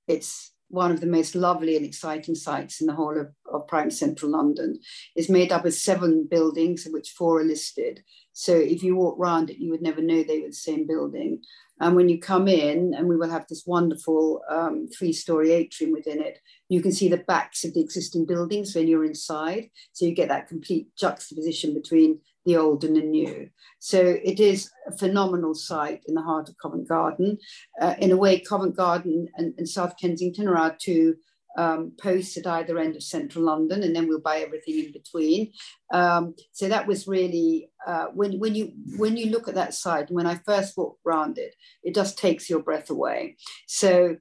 it's 0.07 0.51
one 0.71 0.91
of 0.91 1.01
the 1.01 1.07
most 1.07 1.35
lovely 1.35 1.75
and 1.75 1.85
exciting 1.85 2.33
sites 2.33 2.81
in 2.81 2.87
the 2.87 2.95
whole 2.95 3.19
of, 3.19 3.27
of 3.53 3.67
prime 3.67 3.91
central 3.91 4.31
London. 4.31 4.79
It's 5.15 5.29
made 5.29 5.51
up 5.51 5.65
of 5.65 5.73
seven 5.73 6.27
buildings, 6.29 6.85
of 6.85 6.93
which 6.93 7.11
four 7.11 7.41
are 7.41 7.45
listed. 7.45 8.03
So 8.33 8.55
if 8.55 8.81
you 8.81 8.95
walk 8.95 9.19
around 9.19 9.49
it, 9.49 9.57
you 9.57 9.69
would 9.71 9.81
never 9.81 10.01
know 10.01 10.23
they 10.23 10.39
were 10.39 10.47
the 10.47 10.53
same 10.53 10.87
building. 10.87 11.41
And 11.81 11.95
when 11.95 12.09
you 12.09 12.19
come 12.19 12.47
in, 12.47 12.93
and 12.93 13.07
we 13.07 13.17
will 13.17 13.29
have 13.29 13.47
this 13.47 13.63
wonderful 13.65 14.41
um, 14.49 14.87
three 14.97 15.11
story 15.11 15.51
atrium 15.51 15.91
within 15.91 16.21
it, 16.21 16.39
you 16.69 16.81
can 16.81 16.91
see 16.91 17.09
the 17.09 17.17
backs 17.17 17.65
of 17.65 17.73
the 17.73 17.81
existing 17.81 18.25
buildings 18.25 18.75
when 18.75 18.87
you're 18.87 19.03
inside. 19.03 19.69
So 19.91 20.05
you 20.05 20.13
get 20.13 20.29
that 20.29 20.47
complete 20.47 20.95
juxtaposition 20.95 21.73
between 21.73 22.19
the 22.45 22.57
old 22.57 22.83
and 22.83 22.95
the 22.95 23.01
new. 23.01 23.49
So 23.79 23.99
it 23.99 24.39
is 24.39 24.69
a 24.87 24.97
phenomenal 24.97 25.53
site 25.53 26.01
in 26.07 26.15
the 26.15 26.21
heart 26.21 26.49
of 26.49 26.55
Covent 26.61 26.87
Garden. 26.87 27.37
Uh, 27.79 27.95
in 27.99 28.11
a 28.11 28.17
way, 28.17 28.39
Covent 28.39 28.75
Garden 28.75 29.27
and, 29.37 29.53
and 29.57 29.67
South 29.67 29.95
Kensington 29.99 30.47
are 30.47 30.57
our 30.57 30.75
two 30.79 31.15
um, 31.57 31.91
posts 32.01 32.37
at 32.37 32.47
either 32.47 32.77
end 32.77 32.95
of 32.95 33.03
central 33.03 33.45
London, 33.45 33.83
and 33.83 33.95
then 33.95 34.07
we'll 34.07 34.21
buy 34.21 34.37
everything 34.37 34.85
in 34.85 34.91
between. 34.91 35.51
Um, 35.93 36.35
so 36.51 36.69
that 36.69 36.87
was 36.87 37.07
really 37.07 37.69
uh, 37.85 38.05
when 38.13 38.39
when 38.39 38.55
you 38.55 38.73
when 38.97 39.17
you 39.17 39.29
look 39.29 39.47
at 39.47 39.55
that 39.55 39.73
site. 39.73 40.11
When 40.11 40.25
I 40.25 40.35
first 40.35 40.77
walked 40.77 41.01
around 41.05 41.37
it, 41.37 41.55
it 41.83 41.93
just 41.93 42.17
takes 42.17 42.49
your 42.49 42.61
breath 42.61 42.89
away. 42.89 43.37
So 43.67 44.17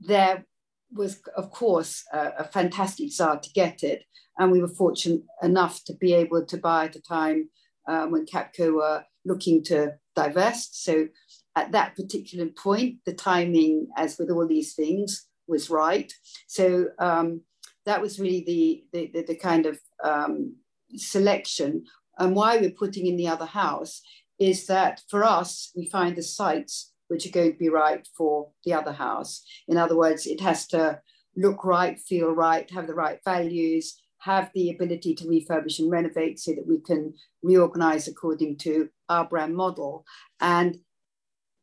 there 0.00 0.44
was, 0.92 1.20
of 1.36 1.50
course, 1.50 2.04
a, 2.12 2.32
a 2.38 2.44
fantastic 2.44 3.08
desire 3.08 3.38
to 3.38 3.50
get 3.50 3.82
it, 3.82 4.02
and 4.38 4.50
we 4.50 4.60
were 4.60 4.68
fortunate 4.68 5.22
enough 5.42 5.84
to 5.84 5.94
be 5.94 6.14
able 6.14 6.44
to 6.46 6.58
buy 6.58 6.86
at 6.86 6.96
a 6.96 7.00
time 7.00 7.48
um, 7.88 8.10
when 8.10 8.26
Capco 8.26 8.74
were 8.74 9.04
looking 9.24 9.62
to 9.64 9.94
divest. 10.14 10.84
So 10.84 11.08
at 11.56 11.72
that 11.72 11.96
particular 11.96 12.46
point, 12.46 12.96
the 13.06 13.12
timing, 13.12 13.88
as 13.96 14.18
with 14.18 14.30
all 14.30 14.46
these 14.46 14.74
things, 14.74 15.26
was 15.46 15.70
right. 15.70 16.12
So 16.46 16.86
um, 16.98 17.42
that 17.86 18.00
was 18.00 18.18
really 18.18 18.44
the, 18.44 18.84
the, 18.92 19.10
the, 19.12 19.26
the 19.28 19.36
kind 19.36 19.66
of 19.66 19.78
um, 20.02 20.56
selection. 20.96 21.84
And 22.18 22.34
why 22.34 22.56
we're 22.56 22.70
putting 22.70 23.06
in 23.06 23.16
the 23.16 23.28
other 23.28 23.46
house 23.46 24.02
is 24.38 24.66
that 24.66 25.02
for 25.08 25.24
us, 25.24 25.70
we 25.76 25.88
find 25.88 26.16
the 26.16 26.22
sites 26.22 26.92
which 27.08 27.26
are 27.26 27.30
going 27.30 27.52
to 27.52 27.58
be 27.58 27.68
right 27.68 28.08
for 28.16 28.48
the 28.64 28.72
other 28.72 28.92
house. 28.92 29.44
In 29.68 29.76
other 29.76 29.96
words, 29.96 30.26
it 30.26 30.40
has 30.40 30.66
to 30.68 31.00
look 31.36 31.64
right, 31.64 31.98
feel 31.98 32.30
right, 32.30 32.70
have 32.70 32.86
the 32.86 32.94
right 32.94 33.18
values, 33.24 34.00
have 34.22 34.50
the 34.54 34.70
ability 34.70 35.14
to 35.16 35.24
refurbish 35.24 35.78
and 35.78 35.90
renovate 35.90 36.38
so 36.38 36.52
that 36.52 36.66
we 36.66 36.80
can 36.80 37.14
reorganize 37.42 38.06
according 38.06 38.56
to 38.56 38.88
our 39.08 39.26
brand 39.26 39.54
model. 39.54 40.04
And 40.40 40.76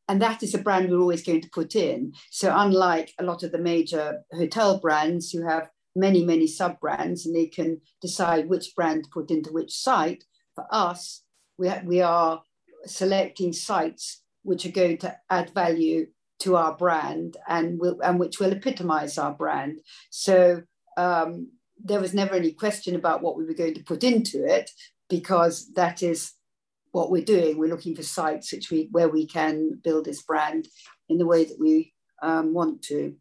and 0.07 0.21
that 0.23 0.41
is 0.41 0.55
a 0.55 0.57
brand 0.57 0.89
we're 0.89 0.99
always 0.99 1.23
going 1.23 1.41
to 1.41 1.49
put 1.53 1.75
in. 1.75 2.13
So 2.31 2.51
unlike 2.55 3.13
a 3.19 3.23
lot 3.23 3.43
of 3.43 3.51
the 3.51 3.59
major 3.59 4.21
hotel 4.31 4.79
brands 4.79 5.29
who 5.29 5.47
have 5.47 5.69
many, 5.95 6.25
many 6.25 6.47
sub 6.47 6.79
brands 6.79 7.27
and 7.27 7.35
they 7.35 7.45
can 7.45 7.79
decide 8.01 8.49
which 8.49 8.73
brand 8.75 9.03
to 9.03 9.09
put 9.13 9.29
into 9.29 9.51
which 9.51 9.71
site, 9.71 10.23
for 10.55 10.65
us, 10.71 11.21
we, 11.59 11.71
we 11.85 12.01
are 12.01 12.41
selecting 12.85 13.53
sites 13.53 14.23
which 14.41 14.65
are 14.65 14.71
going 14.71 14.97
to 14.97 15.15
add 15.29 15.51
value 15.51 16.07
to 16.39 16.55
our 16.55 16.75
brand 16.75 17.37
and 17.47 17.79
will 17.79 17.99
and 18.01 18.19
which 18.19 18.39
will 18.39 18.51
epitomize 18.51 19.17
our 19.19 19.33
brand. 19.33 19.79
So 20.09 20.63
um, 20.97 21.49
there 21.83 21.99
was 21.99 22.13
never 22.13 22.35
any 22.35 22.51
question 22.51 22.95
about 22.95 23.21
what 23.21 23.37
we 23.37 23.45
were 23.45 23.53
going 23.53 23.73
to 23.73 23.83
put 23.83 24.03
into 24.03 24.45
it 24.45 24.69
because 25.09 25.71
that 25.73 26.03
is 26.03 26.33
what 26.91 27.11
we're 27.11 27.23
doing. 27.23 27.57
We're 27.57 27.69
looking 27.69 27.95
for 27.95 28.03
sites 28.03 28.51
which 28.51 28.71
we 28.71 28.89
where 28.91 29.09
we 29.09 29.25
can 29.25 29.79
build 29.83 30.05
this 30.05 30.21
brand 30.23 30.67
in 31.07 31.17
the 31.17 31.25
way 31.25 31.45
that 31.45 31.59
we 31.59 31.93
um, 32.21 32.53
want 32.53 32.81
to. 32.83 33.15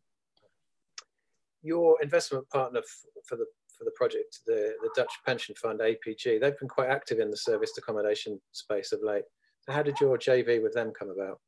Your 1.62 2.00
investment 2.02 2.48
partner 2.50 2.82
for 3.26 3.36
the 3.36 3.46
for 3.78 3.84
the 3.84 3.92
project, 3.92 4.40
the, 4.44 4.74
the 4.82 4.90
Dutch 4.96 5.12
pension 5.24 5.54
fund 5.54 5.78
APG, 5.78 6.40
they've 6.40 6.58
been 6.58 6.68
quite 6.68 6.90
active 6.90 7.20
in 7.20 7.30
the 7.30 7.36
serviced 7.36 7.78
accommodation 7.78 8.40
space 8.50 8.90
of 8.90 9.00
late. 9.04 9.22
So 9.60 9.72
how 9.72 9.82
did 9.82 10.00
your 10.00 10.18
JV 10.18 10.60
with 10.60 10.74
them 10.74 10.92
come 10.98 11.10
about? 11.10 11.38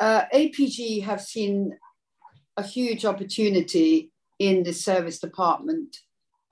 Uh, 0.00 0.24
APG 0.34 1.04
have 1.04 1.20
seen 1.20 1.78
a 2.56 2.62
huge 2.64 3.04
opportunity 3.04 4.10
in 4.38 4.62
the 4.62 4.72
serviced 4.72 5.24
apartment 5.24 5.98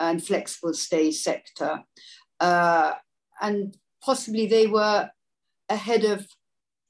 and 0.00 0.24
flexible 0.24 0.74
stay 0.74 1.10
sector. 1.10 1.84
Uh, 2.40 2.92
and 3.40 3.76
possibly 4.02 4.46
they 4.46 4.66
were 4.66 5.10
ahead 5.68 6.04
of 6.04 6.26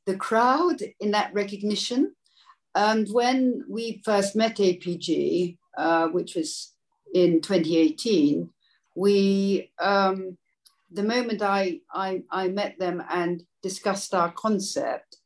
the 0.07 0.17
crowd 0.17 0.81
in 1.01 1.11
that 1.13 1.33
recognition. 1.33 2.15
And 2.75 3.09
when 3.11 3.65
we 3.69 4.03
first 4.05 4.35
met 4.35 4.57
APG, 4.57 5.57
uh, 5.77 6.09
which 6.09 6.35
was 6.35 6.73
in 7.15 7.41
2018, 7.41 8.51
we 8.97 9.71
um, 9.81 10.37
the 10.91 11.03
moment 11.03 11.43
I, 11.43 11.81
I 11.93 12.23
I 12.31 12.49
met 12.49 12.79
them 12.79 13.03
and 13.09 13.45
discussed 13.63 14.15
our 14.15 14.31
concept, 14.33 15.17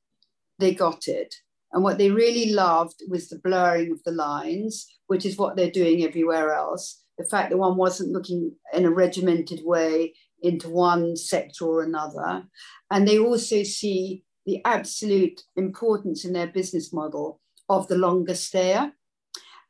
they 0.58 0.74
got 0.74 1.08
it. 1.08 1.34
And 1.72 1.82
what 1.82 1.98
they 1.98 2.10
really 2.10 2.52
loved 2.52 3.02
was 3.08 3.28
the 3.28 3.38
blurring 3.38 3.92
of 3.92 4.02
the 4.04 4.12
lines, 4.12 4.86
which 5.06 5.26
is 5.26 5.36
what 5.36 5.56
they're 5.56 5.70
doing 5.70 6.02
everywhere 6.02 6.54
else. 6.54 7.02
The 7.18 7.24
fact 7.24 7.50
that 7.50 7.58
one 7.58 7.76
wasn't 7.76 8.12
looking 8.12 8.52
in 8.72 8.84
a 8.84 8.90
regimented 8.90 9.60
way 9.64 10.14
into 10.42 10.68
one 10.68 11.16
sector 11.16 11.66
or 11.66 11.82
another. 11.82 12.44
And 12.90 13.06
they 13.06 13.18
also 13.18 13.62
see 13.64 14.24
the 14.46 14.62
absolute 14.64 15.42
importance 15.56 16.24
in 16.24 16.32
their 16.32 16.46
business 16.46 16.92
model 16.92 17.40
of 17.68 17.88
the 17.88 17.98
longer 17.98 18.34
stayer. 18.34 18.92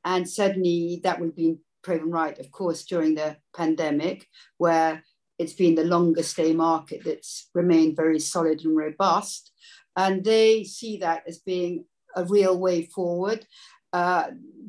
And 0.05 0.29
certainly 0.29 1.01
that 1.03 1.21
would 1.21 1.35
be 1.35 1.57
proven 1.83 2.11
right, 2.11 2.39
of 2.39 2.51
course, 2.53 2.85
during 2.85 3.15
the 3.15 3.39
pandemic, 3.57 4.27
where 4.59 5.03
it's 5.39 5.53
been 5.53 5.75
the 5.75 5.85
longer 5.85 6.23
stay 6.23 6.53
market 6.53 7.03
that's 7.05 7.49
remained 7.55 7.97
very 7.97 8.19
solid 8.19 8.65
and 8.65 8.77
robust. 8.77 9.53
And 9.99 10.23
they 10.23 10.63
see 10.63 10.99
that 10.99 11.25
as 11.27 11.41
being 11.41 11.85
a 12.15 12.25
real 12.25 12.57
way 12.57 12.83
forward. 12.83 13.45
Uh, 13.93 14.29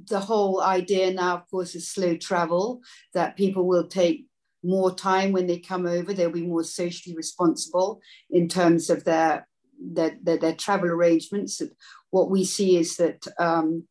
the 0.10 0.20
whole 0.20 0.60
idea 0.60 1.14
now, 1.14 1.36
of 1.38 1.50
course, 1.52 1.76
is 1.76 1.88
slow 1.88 2.18
travel, 2.18 2.82
that 3.14 3.38
people 3.38 3.68
will 3.68 3.86
take 3.86 4.26
more 4.64 4.92
time 4.92 5.32
when 5.32 5.46
they 5.46 5.60
come 5.60 5.86
over. 5.86 6.14
They'll 6.14 6.32
be 6.32 6.48
more 6.48 6.64
socially 6.64 7.16
responsible 7.16 8.02
in 8.32 8.48
terms 8.50 8.90
of 8.90 9.04
their 9.04 9.48
their, 9.80 10.18
their, 10.22 10.38
their 10.38 10.56
travel 10.56 10.90
arrangements. 10.90 11.62
What 12.10 12.32
we 12.32 12.44
see 12.44 12.78
is 12.78 12.98
that 12.98 13.26
um, 13.38 13.88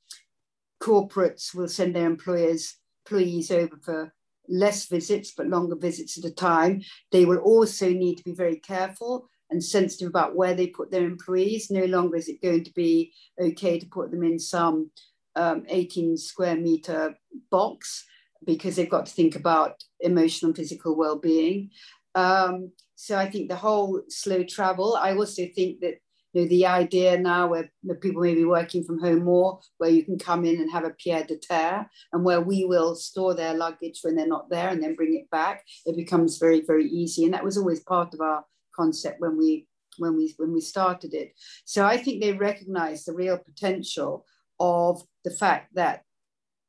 corporates 0.83 1.54
will 1.54 1.68
send 1.68 1.95
their 1.95 2.07
employers 2.07 2.75
employees 3.07 3.50
over 3.52 3.78
for 3.83 4.12
less 4.50 4.87
visits 4.87 5.33
but 5.37 5.47
longer 5.47 5.76
visits 5.76 6.18
at 6.18 6.25
a 6.25 6.35
time. 6.35 6.83
They 7.12 7.25
will 7.25 7.38
also 7.38 7.88
need 7.88 8.16
to 8.16 8.25
be 8.25 8.35
very 8.35 8.57
careful 8.57 9.30
and 9.50 9.62
sensitive 9.62 10.09
about 10.09 10.37
where 10.37 10.55
they 10.55 10.67
put 10.67 10.90
their 10.90 11.05
employees. 11.05 11.71
No 11.71 11.85
longer 11.85 12.17
is 12.17 12.28
it 12.28 12.43
going 12.43 12.64
to 12.64 12.73
be 12.73 13.12
okay 13.40 13.78
to 13.78 13.87
put 13.87 14.11
them 14.11 14.23
in 14.23 14.38
some 14.38 14.90
um, 15.37 15.64
18 15.69 16.17
square 16.17 16.57
meter 16.57 17.17
box 17.50 18.05
because 18.47 18.76
they've 18.76 18.90
got 18.90 19.07
to 19.07 19.12
think 19.12 19.37
about 19.37 19.83
emotional 20.00 20.50
and 20.50 20.57
physical 20.57 20.97
well-being. 20.97 21.71
Um, 22.14 22.73
so 22.95 23.17
I 23.17 23.31
think 23.31 23.49
the 23.49 23.57
whole 23.57 24.02
slow 24.09 24.43
travel. 24.43 24.97
I 24.97 25.14
also 25.14 25.43
think 25.55 25.81
that 25.81 25.95
you 26.33 26.43
know, 26.43 26.49
the 26.49 26.67
idea 26.67 27.19
now 27.19 27.49
where, 27.49 27.71
people 28.00 28.23
may 28.23 28.35
be 28.35 28.45
working 28.45 28.85
from 28.85 29.00
home 29.00 29.25
more, 29.25 29.61
where 29.78 29.90
you 29.90 30.05
can 30.05 30.19
come 30.19 30.45
in 30.45 30.61
and 30.61 30.71
have 30.71 30.85
a 30.85 30.90
pied 30.90 31.26
de 31.28 31.38
terre, 31.38 31.88
and 32.12 32.25
where 32.25 32.40
we 32.40 32.64
will 32.64 32.95
store 32.95 33.35
their 33.35 33.55
luggage 33.55 34.00
when 34.02 34.14
they're 34.14 34.26
not 34.26 34.50
there 34.50 34.69
and 34.69 34.83
then 34.83 34.95
bring 34.95 35.14
it 35.14 35.31
back. 35.31 35.64
It 35.87 35.97
becomes 35.97 36.38
very 36.38 36.62
very 36.67 36.87
easy, 36.88 37.25
and 37.25 37.35
that 37.35 37.45
was 37.45 37.57
always 37.57 37.81
part 37.81 38.14
of 38.14 38.21
our 38.21 38.45
concept 38.80 39.20
when 39.20 39.37
we 39.37 39.66
when 39.99 40.16
we 40.16 40.35
when 40.38 40.52
we 40.52 40.61
started 40.61 41.12
it. 41.14 41.32
So 41.64 41.80
I 41.85 41.97
think 41.97 42.16
they 42.20 42.32
recognise 42.32 43.00
the 43.04 43.18
real 43.23 43.38
potential 43.38 44.25
of 44.58 45.02
the 45.25 45.35
fact 45.42 45.75
that 45.75 46.02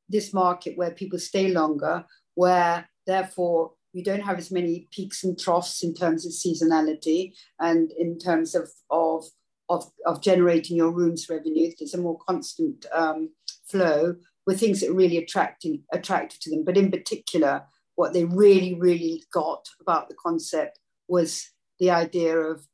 this 0.10 0.34
market 0.34 0.78
where 0.78 0.92
people 0.92 1.20
stay 1.20 1.48
longer, 1.50 2.06
where 2.36 2.90
therefore 3.06 3.74
you 3.94 4.04
don't 4.04 4.28
have 4.30 4.38
as 4.38 4.52
many 4.52 4.88
peaks 4.92 5.24
and 5.24 5.40
troughs 5.40 5.84
in 5.84 5.94
terms 5.94 6.26
of 6.26 6.32
seasonality 6.32 7.34
and 7.60 7.92
in 7.98 8.20
terms 8.20 8.54
of, 8.56 8.70
of, 8.90 9.26
of, 9.68 9.84
of 10.06 10.22
generating 10.22 10.78
your 10.78 10.92
rooms 10.92 11.28
revenue. 11.30 11.72
There's 11.78 11.96
a 11.96 12.02
more 12.02 12.20
constant 12.28 12.86
um, 12.94 13.32
flow 13.68 14.16
with 14.46 14.60
things 14.60 14.82
that 14.82 14.94
really 14.94 15.18
attracting, 15.18 15.84
attractive 15.92 16.40
to 16.42 16.50
them. 16.52 16.64
But 16.64 16.78
in 16.78 16.92
particular, 16.92 17.64
what 17.96 18.14
they 18.14 18.26
really, 18.26 18.76
really 18.76 19.24
got 19.34 19.68
about 19.82 20.08
the 20.08 20.16
concept 20.16 20.80
was 21.08 21.50
the 21.80 21.92
idea 21.92 22.38
of 22.38 22.66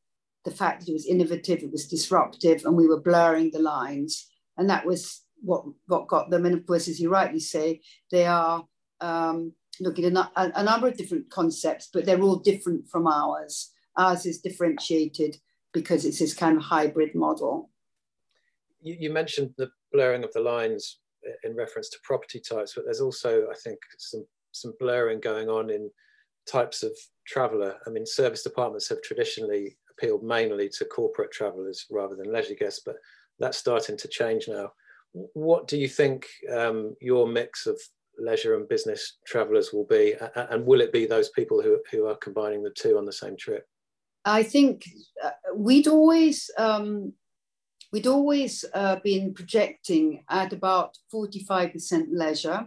the 0.43 0.51
fact 0.51 0.81
that 0.81 0.89
it 0.89 0.93
was 0.93 1.05
innovative, 1.05 1.59
it 1.59 1.71
was 1.71 1.88
disruptive, 1.88 2.65
and 2.65 2.75
we 2.75 2.88
were 2.88 3.01
blurring 3.01 3.51
the 3.51 3.59
lines. 3.59 4.27
And 4.57 4.69
that 4.69 4.85
was 4.85 5.24
what 5.41 5.63
what 5.88 6.07
got 6.07 6.29
them. 6.29 6.45
And 6.45 6.57
of 6.57 6.65
course, 6.65 6.88
as 6.88 7.00
you 7.00 7.09
rightly 7.09 7.39
say, 7.39 7.81
they 8.12 8.25
are 8.25 8.65
um, 9.01 9.53
looking 9.79 10.05
at 10.05 10.13
a, 10.13 10.59
a, 10.59 10.63
number 10.63 10.88
of 10.88 10.97
different 10.97 11.29
concepts, 11.29 11.89
but 11.93 12.05
they're 12.05 12.21
all 12.21 12.38
different 12.38 12.88
from 12.88 13.07
ours. 13.07 13.71
Ours 13.97 14.25
is 14.25 14.39
differentiated 14.39 15.38
because 15.74 16.05
it's 16.05 16.19
this 16.19 16.33
kind 16.33 16.57
of 16.57 16.63
hybrid 16.63 17.13
model. 17.13 17.69
You, 18.81 18.95
you 19.00 19.09
mentioned 19.12 19.53
the 19.57 19.69
blurring 19.91 20.24
of 20.24 20.31
the 20.33 20.39
lines 20.41 21.00
in 21.43 21.55
reference 21.55 21.89
to 21.89 21.97
property 22.03 22.39
types, 22.39 22.74
but 22.75 22.85
there's 22.85 23.01
also, 23.01 23.47
I 23.50 23.55
think, 23.63 23.79
some 23.97 24.25
some 24.51 24.74
blurring 24.79 25.19
going 25.19 25.50
on 25.50 25.69
in 25.69 25.89
types 26.47 26.83
of 26.83 26.91
traveller. 27.27 27.75
I 27.85 27.89
mean, 27.89 28.05
serviced 28.05 28.45
apartments 28.45 28.89
have 28.89 29.01
traditionally 29.01 29.77
appealed 29.91 30.23
mainly 30.23 30.69
to 30.77 30.85
corporate 30.85 31.31
travellers 31.31 31.85
rather 31.89 32.15
than 32.15 32.31
leisure 32.31 32.55
guests, 32.55 32.81
but 32.85 32.95
that's 33.39 33.57
starting 33.57 33.97
to 33.97 34.07
change 34.07 34.47
now 34.47 34.71
what 35.33 35.67
do 35.67 35.77
you 35.77 35.87
think 35.87 36.27
um, 36.53 36.95
your 37.01 37.27
mix 37.27 37.65
of 37.67 37.79
leisure 38.17 38.55
and 38.55 38.67
business 38.69 39.17
travelers 39.25 39.73
will 39.73 39.85
be 39.85 40.13
and 40.35 40.65
will 40.65 40.81
it 40.81 40.93
be 40.93 41.05
those 41.05 41.29
people 41.29 41.61
who, 41.61 41.79
who 41.91 42.05
are 42.05 42.15
combining 42.15 42.63
the 42.63 42.69
two 42.69 42.97
on 42.97 43.05
the 43.05 43.11
same 43.11 43.35
trip 43.37 43.67
i 44.23 44.41
think 44.41 44.85
uh, 45.23 45.31
we'd 45.53 45.87
always 45.87 46.49
um, 46.57 47.11
we'd 47.91 48.07
always 48.07 48.63
uh, 48.73 48.97
been 49.03 49.33
projecting 49.33 50.23
at 50.29 50.53
about 50.53 50.97
45% 51.13 52.07
leisure 52.11 52.65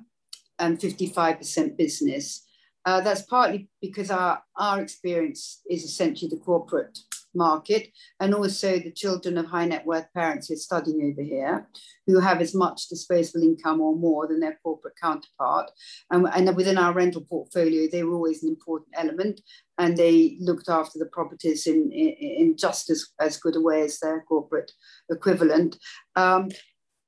and 0.59 0.79
55% 0.79 1.77
business. 1.77 2.47
Uh, 2.85 3.01
that's 3.01 3.23
partly 3.23 3.69
because 3.81 4.11
our, 4.11 4.43
our 4.57 4.81
experience 4.81 5.61
is 5.69 5.85
essentially 5.85 6.29
the 6.29 6.37
corporate 6.37 6.99
market 7.35 7.89
and 8.21 8.35
also 8.35 8.79
the 8.79 8.91
children 8.91 9.37
of 9.39 9.47
high 9.47 9.67
net 9.67 9.85
worth 9.85 10.07
parents 10.15 10.49
who 10.49 10.55
are 10.55 10.59
studying 10.59 11.13
over 11.13 11.23
here 11.23 11.69
who 12.07 12.19
have 12.21 12.41
as 12.41 12.55
much 12.55 12.89
disposable 12.89 13.43
income 13.43 13.81
or 13.81 13.95
more 13.95 14.27
than 14.27 14.41
their 14.41 14.59
corporate 14.63 14.95
counterpart. 15.01 15.71
Um, 16.11 16.27
and 16.33 16.55
within 16.57 16.79
our 16.79 16.93
rental 16.93 17.21
portfolio, 17.21 17.87
they 17.91 18.03
were 18.03 18.15
always 18.15 18.43
an 18.43 18.49
important 18.49 18.89
element 18.95 19.41
and 19.77 19.97
they 19.97 20.37
looked 20.41 20.69
after 20.69 20.99
the 20.99 21.07
properties 21.07 21.67
in, 21.67 21.91
in, 21.93 22.09
in 22.19 22.57
just 22.57 22.91
as, 22.91 23.07
as 23.21 23.37
good 23.37 23.57
a 23.57 23.61
way 23.61 23.83
as 23.83 23.99
their 24.01 24.25
corporate 24.27 24.73
equivalent. 25.11 25.77
Um, 26.17 26.49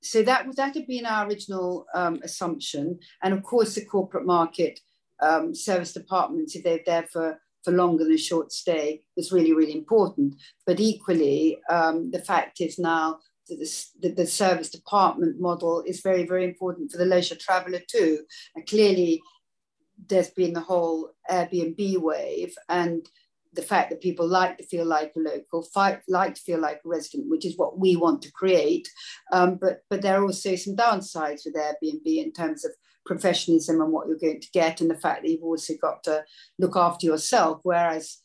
so 0.02 0.22
that, 0.22 0.46
that 0.56 0.74
had 0.74 0.86
been 0.86 1.04
our 1.04 1.26
original 1.26 1.86
um, 1.94 2.20
assumption. 2.22 3.00
And 3.22 3.34
of 3.34 3.42
course, 3.42 3.74
the 3.74 3.84
corporate 3.84 4.24
market 4.24 4.80
um, 5.22 5.54
serviced 5.54 5.96
apartments, 5.96 6.54
if 6.54 6.64
they're 6.64 6.80
there 6.86 7.06
for, 7.10 7.40
for 7.64 7.72
longer 7.72 8.04
than 8.04 8.14
a 8.14 8.18
short 8.18 8.52
stay, 8.52 9.02
is 9.16 9.32
really, 9.32 9.52
really 9.52 9.74
important. 9.74 10.34
But 10.66 10.80
equally, 10.80 11.58
um, 11.68 12.10
the 12.10 12.22
fact 12.22 12.60
is 12.60 12.78
now 12.78 13.18
that 13.48 13.58
the, 13.58 14.08
that 14.08 14.16
the 14.16 14.26
serviced 14.26 14.74
apartment 14.74 15.40
model 15.40 15.82
is 15.86 16.00
very, 16.00 16.26
very 16.26 16.44
important 16.44 16.90
for 16.90 16.98
the 16.98 17.04
leisure 17.04 17.36
traveller 17.36 17.80
too. 17.88 18.20
And 18.54 18.66
clearly, 18.66 19.20
there's 20.08 20.30
been 20.30 20.54
the 20.54 20.60
whole 20.60 21.10
Airbnb 21.30 21.98
wave 21.98 22.54
and 22.68 23.06
the 23.52 23.62
fact 23.62 23.90
that 23.90 24.00
people 24.00 24.26
like 24.26 24.58
to 24.58 24.66
feel 24.66 24.86
like 24.86 25.12
a 25.16 25.20
local, 25.20 25.62
fight, 25.62 26.00
like 26.08 26.34
to 26.34 26.40
feel 26.40 26.60
like 26.60 26.80
a 26.84 26.88
resident, 26.88 27.28
which 27.28 27.44
is 27.44 27.58
what 27.58 27.78
we 27.78 27.96
want 27.96 28.22
to 28.22 28.32
create. 28.32 28.88
Um, 29.32 29.58
but 29.60 29.80
but 29.90 30.02
there 30.02 30.20
are 30.20 30.24
also 30.24 30.54
some 30.56 30.76
downsides 30.76 31.42
with 31.44 31.56
Airbnb 31.56 32.04
in 32.04 32.32
terms 32.32 32.64
of 32.64 32.72
professionalism 33.06 33.80
and 33.80 33.92
what 33.92 34.06
you're 34.06 34.18
going 34.18 34.40
to 34.40 34.50
get, 34.52 34.80
and 34.80 34.90
the 34.90 34.94
fact 34.94 35.22
that 35.22 35.30
you've 35.30 35.42
also 35.42 35.74
got 35.80 36.02
to 36.04 36.24
look 36.58 36.76
after 36.76 37.06
yourself. 37.06 37.60
Whereas 37.62 38.18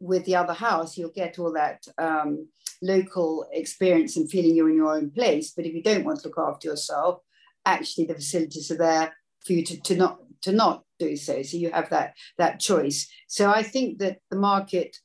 with 0.00 0.24
the 0.26 0.36
other 0.36 0.52
house, 0.52 0.96
you'll 0.96 1.10
get 1.10 1.38
all 1.38 1.52
that 1.54 1.82
um, 1.98 2.48
local 2.82 3.46
experience 3.52 4.16
and 4.16 4.30
feeling 4.30 4.54
you're 4.54 4.68
in 4.68 4.76
your 4.76 4.94
own 4.94 5.10
place. 5.10 5.52
But 5.56 5.64
if 5.66 5.74
you 5.74 5.82
don't 5.82 6.04
want 6.04 6.20
to 6.20 6.28
look 6.28 6.38
after 6.38 6.68
yourself, 6.68 7.20
actually 7.64 8.06
the 8.06 8.14
facilities 8.14 8.70
are 8.70 8.76
there 8.76 9.14
for 9.44 9.52
you 9.54 9.64
to, 9.64 9.80
to 9.80 9.96
not 9.96 10.18
to 10.42 10.52
not 10.52 10.84
do 10.98 11.16
so. 11.16 11.42
So 11.42 11.56
you 11.56 11.70
have 11.70 11.90
that 11.90 12.14
that 12.38 12.60
choice. 12.60 13.08
So 13.26 13.50
I 13.50 13.62
think 13.62 13.98
that 13.98 14.18
the 14.30 14.36
market 14.36 14.96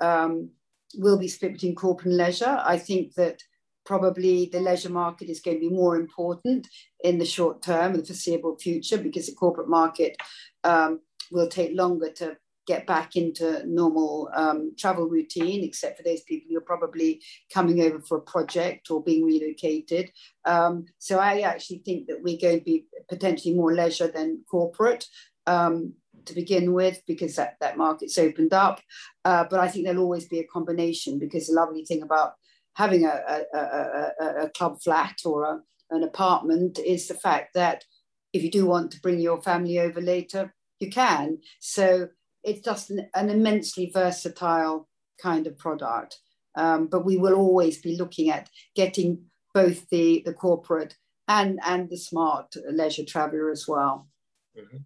um, 0.00 0.50
will 0.96 1.18
be 1.18 1.28
split 1.28 1.52
between 1.52 1.74
corporate 1.74 2.08
and 2.08 2.16
leisure. 2.16 2.60
I 2.64 2.78
think 2.78 3.14
that 3.14 3.42
probably 3.84 4.48
the 4.52 4.60
leisure 4.60 4.90
market 4.90 5.28
is 5.28 5.40
going 5.40 5.56
to 5.56 5.68
be 5.68 5.74
more 5.74 5.96
important 5.96 6.68
in 7.02 7.18
the 7.18 7.24
short 7.24 7.62
term, 7.62 7.94
in 7.94 8.00
the 8.00 8.06
foreseeable 8.06 8.56
future, 8.56 8.98
because 8.98 9.26
the 9.26 9.34
corporate 9.34 9.68
market 9.68 10.16
um, 10.64 11.00
will 11.32 11.48
take 11.48 11.76
longer 11.76 12.10
to 12.10 12.36
get 12.66 12.86
back 12.86 13.16
into 13.16 13.66
normal 13.66 14.30
um, 14.32 14.72
travel 14.78 15.08
routine, 15.08 15.64
except 15.64 15.96
for 15.96 16.04
those 16.04 16.20
people 16.22 16.48
who 16.48 16.58
are 16.58 16.60
probably 16.60 17.20
coming 17.52 17.80
over 17.80 18.00
for 18.00 18.18
a 18.18 18.22
project 18.22 18.90
or 18.90 19.02
being 19.02 19.24
relocated. 19.24 20.12
Um, 20.44 20.86
so 20.98 21.18
I 21.18 21.40
actually 21.40 21.78
think 21.78 22.06
that 22.06 22.22
we're 22.22 22.38
going 22.40 22.58
to 22.58 22.64
be 22.64 22.86
potentially 23.08 23.54
more 23.54 23.74
leisure 23.74 24.08
than 24.08 24.44
corporate. 24.48 25.06
Um, 25.50 25.94
to 26.26 26.34
begin 26.34 26.74
with, 26.74 26.98
because 27.06 27.34
that, 27.36 27.56
that 27.60 27.78
market's 27.78 28.18
opened 28.18 28.52
up. 28.52 28.80
Uh, 29.24 29.44
but 29.50 29.58
I 29.58 29.68
think 29.68 29.82
there'll 29.84 30.02
always 30.02 30.28
be 30.28 30.40
a 30.40 30.52
combination 30.56 31.18
because 31.18 31.46
the 31.46 31.54
lovely 31.54 31.84
thing 31.84 32.02
about 32.02 32.32
having 32.74 33.04
a, 33.04 33.16
a, 33.58 33.58
a, 33.58 34.44
a 34.44 34.50
club 34.50 34.74
flat 34.84 35.16
or 35.24 35.44
a, 35.44 35.54
an 35.96 36.02
apartment 36.02 36.78
is 36.78 37.08
the 37.08 37.14
fact 37.14 37.54
that 37.54 37.84
if 38.32 38.42
you 38.42 38.50
do 38.50 38.66
want 38.66 38.90
to 38.90 39.00
bring 39.00 39.18
your 39.18 39.40
family 39.42 39.78
over 39.78 40.00
later, 40.00 40.54
you 40.78 40.90
can. 40.90 41.38
So 41.58 42.08
it's 42.44 42.64
just 42.70 42.90
an, 42.90 43.08
an 43.14 43.30
immensely 43.30 43.90
versatile 43.92 44.88
kind 45.22 45.46
of 45.46 45.58
product. 45.58 46.12
Um, 46.54 46.88
but 46.92 47.04
we 47.04 47.16
will 47.16 47.34
always 47.34 47.80
be 47.80 47.96
looking 47.96 48.30
at 48.30 48.50
getting 48.76 49.24
both 49.54 49.88
the, 49.88 50.22
the 50.26 50.34
corporate 50.34 50.96
and, 51.26 51.58
and 51.64 51.88
the 51.88 51.96
smart 51.96 52.54
leisure 52.70 53.06
traveler 53.06 53.50
as 53.50 53.64
well. 53.66 54.08
Mm-hmm. 54.56 54.78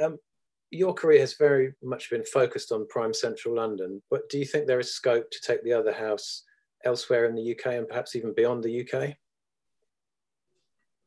Um, 0.00 0.18
your 0.70 0.94
career 0.94 1.20
has 1.20 1.34
very 1.34 1.74
much 1.82 2.10
been 2.10 2.24
focused 2.24 2.72
on 2.72 2.86
prime 2.88 3.12
central 3.12 3.56
London, 3.56 4.02
but 4.10 4.28
do 4.30 4.38
you 4.38 4.44
think 4.46 4.66
there 4.66 4.80
is 4.80 4.94
scope 4.94 5.30
to 5.30 5.40
take 5.40 5.62
the 5.62 5.72
other 5.72 5.92
house 5.92 6.44
elsewhere 6.84 7.26
in 7.26 7.34
the 7.34 7.52
UK 7.52 7.74
and 7.74 7.88
perhaps 7.88 8.16
even 8.16 8.32
beyond 8.34 8.62
the 8.62 8.80
UK? 8.80 9.14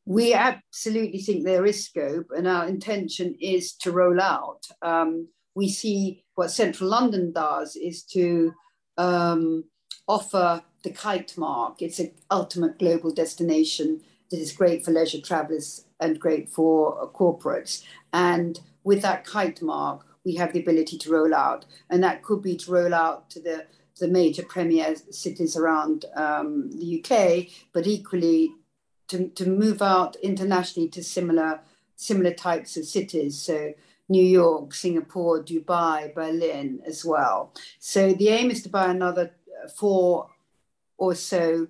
We 0.04 0.34
absolutely 0.34 1.18
think 1.18 1.44
there 1.44 1.66
is 1.66 1.84
scope, 1.84 2.30
and 2.36 2.46
our 2.46 2.68
intention 2.68 3.36
is 3.40 3.72
to 3.78 3.90
roll 3.90 4.20
out. 4.20 4.64
Um, 4.80 5.28
we 5.56 5.68
see 5.68 6.22
what 6.36 6.52
Central 6.52 6.88
London 6.90 7.32
does 7.32 7.74
is 7.74 8.04
to 8.04 8.52
um, 8.98 9.64
offer 10.06 10.62
the 10.84 10.90
kite 10.90 11.36
mark. 11.36 11.82
It's 11.82 11.98
an 11.98 12.12
ultimate 12.30 12.78
global 12.78 13.12
destination 13.12 14.00
that 14.30 14.38
is 14.38 14.52
great 14.52 14.84
for 14.84 14.92
leisure 14.92 15.20
travellers 15.20 15.84
and 15.98 16.20
great 16.20 16.48
for 16.48 17.10
corporates. 17.12 17.82
And 18.12 18.60
with 18.86 19.02
that 19.02 19.24
kite 19.24 19.60
mark, 19.60 20.06
we 20.24 20.36
have 20.36 20.52
the 20.52 20.60
ability 20.60 20.96
to 20.96 21.10
roll 21.10 21.34
out, 21.34 21.66
and 21.90 22.02
that 22.04 22.22
could 22.22 22.40
be 22.40 22.56
to 22.56 22.70
roll 22.70 22.94
out 22.94 23.28
to 23.30 23.40
the 23.40 23.66
the 23.98 24.08
major 24.08 24.42
premier 24.42 24.94
cities 25.10 25.56
around 25.56 26.04
um, 26.14 26.70
the 26.70 26.88
UK, 26.98 27.46
but 27.72 27.86
equally 27.86 28.52
to, 29.08 29.28
to 29.28 29.48
move 29.48 29.80
out 29.80 30.16
internationally 30.16 30.88
to 30.90 31.02
similar 31.02 31.60
similar 31.96 32.32
types 32.32 32.76
of 32.76 32.84
cities. 32.84 33.40
So 33.40 33.72
New 34.08 34.24
York, 34.24 34.74
Singapore, 34.74 35.42
Dubai, 35.42 36.14
Berlin 36.14 36.80
as 36.86 37.04
well. 37.04 37.52
So 37.80 38.12
the 38.12 38.28
aim 38.28 38.50
is 38.50 38.62
to 38.62 38.68
buy 38.68 38.90
another 38.90 39.32
four 39.74 40.28
or 40.98 41.14
so 41.14 41.66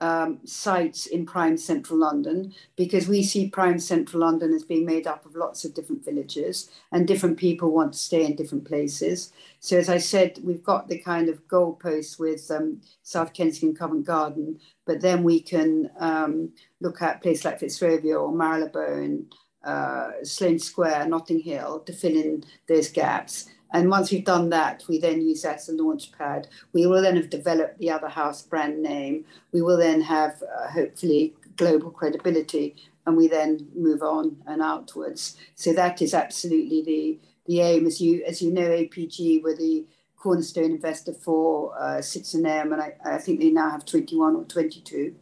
um, 0.00 0.38
sites 0.44 1.06
in 1.06 1.26
prime 1.26 1.56
central 1.56 1.98
London 1.98 2.54
because 2.76 3.08
we 3.08 3.22
see 3.22 3.48
prime 3.48 3.78
central 3.78 4.20
London 4.20 4.52
as 4.52 4.62
being 4.62 4.84
made 4.84 5.06
up 5.06 5.26
of 5.26 5.34
lots 5.34 5.64
of 5.64 5.74
different 5.74 6.04
villages 6.04 6.70
and 6.92 7.06
different 7.06 7.36
people 7.36 7.72
want 7.72 7.92
to 7.92 7.98
stay 7.98 8.24
in 8.24 8.36
different 8.36 8.64
places. 8.64 9.32
So, 9.60 9.76
as 9.76 9.88
I 9.88 9.98
said, 9.98 10.38
we've 10.42 10.62
got 10.62 10.88
the 10.88 10.98
kind 10.98 11.28
of 11.28 11.46
goalposts 11.48 12.18
with 12.18 12.50
um, 12.50 12.80
South 13.02 13.32
Kensington 13.32 13.76
Covent 13.76 14.06
Garden, 14.06 14.60
but 14.86 15.00
then 15.00 15.24
we 15.24 15.40
can 15.40 15.90
um, 15.98 16.50
look 16.80 17.02
at 17.02 17.22
places 17.22 17.44
like 17.44 17.60
Fitzrovia 17.60 18.20
or 18.20 18.32
Marylebone, 18.32 19.26
uh, 19.64 20.10
Sloane 20.22 20.58
Square, 20.58 21.08
Notting 21.08 21.40
Hill 21.40 21.80
to 21.80 21.92
fill 21.92 22.14
in 22.14 22.44
those 22.68 22.88
gaps. 22.88 23.48
And 23.72 23.90
once 23.90 24.10
we've 24.10 24.24
done 24.24 24.48
that, 24.50 24.84
we 24.88 24.98
then 24.98 25.20
use 25.20 25.42
that 25.42 25.56
as 25.56 25.68
a 25.68 25.72
launch 25.72 26.12
pad. 26.12 26.48
We 26.72 26.86
will 26.86 27.02
then 27.02 27.16
have 27.16 27.30
developed 27.30 27.78
the 27.78 27.90
other 27.90 28.08
house 28.08 28.42
brand 28.42 28.82
name. 28.82 29.24
We 29.52 29.62
will 29.62 29.76
then 29.76 30.00
have 30.02 30.42
uh, 30.42 30.70
hopefully 30.70 31.34
global 31.56 31.90
credibility, 31.90 32.76
and 33.06 33.16
we 33.16 33.28
then 33.28 33.68
move 33.74 34.02
on 34.02 34.36
and 34.46 34.62
outwards. 34.62 35.36
So 35.54 35.72
that 35.74 36.00
is 36.00 36.14
absolutely 36.14 36.82
the 36.82 37.18
the 37.46 37.60
aim. 37.60 37.86
As 37.86 38.00
you 38.00 38.24
as 38.26 38.40
you 38.40 38.52
know, 38.52 38.68
APG 38.68 39.42
were 39.42 39.54
the 39.54 39.84
cornerstone 40.16 40.72
investor 40.72 41.12
for 41.12 41.78
uh, 41.78 42.00
Citizen 42.00 42.46
M, 42.46 42.72
and 42.72 42.82
I, 42.82 42.94
I 43.04 43.18
think 43.18 43.40
they 43.40 43.50
now 43.50 43.70
have 43.70 43.84
21 43.84 44.34
or 44.34 44.44
22 44.44 45.14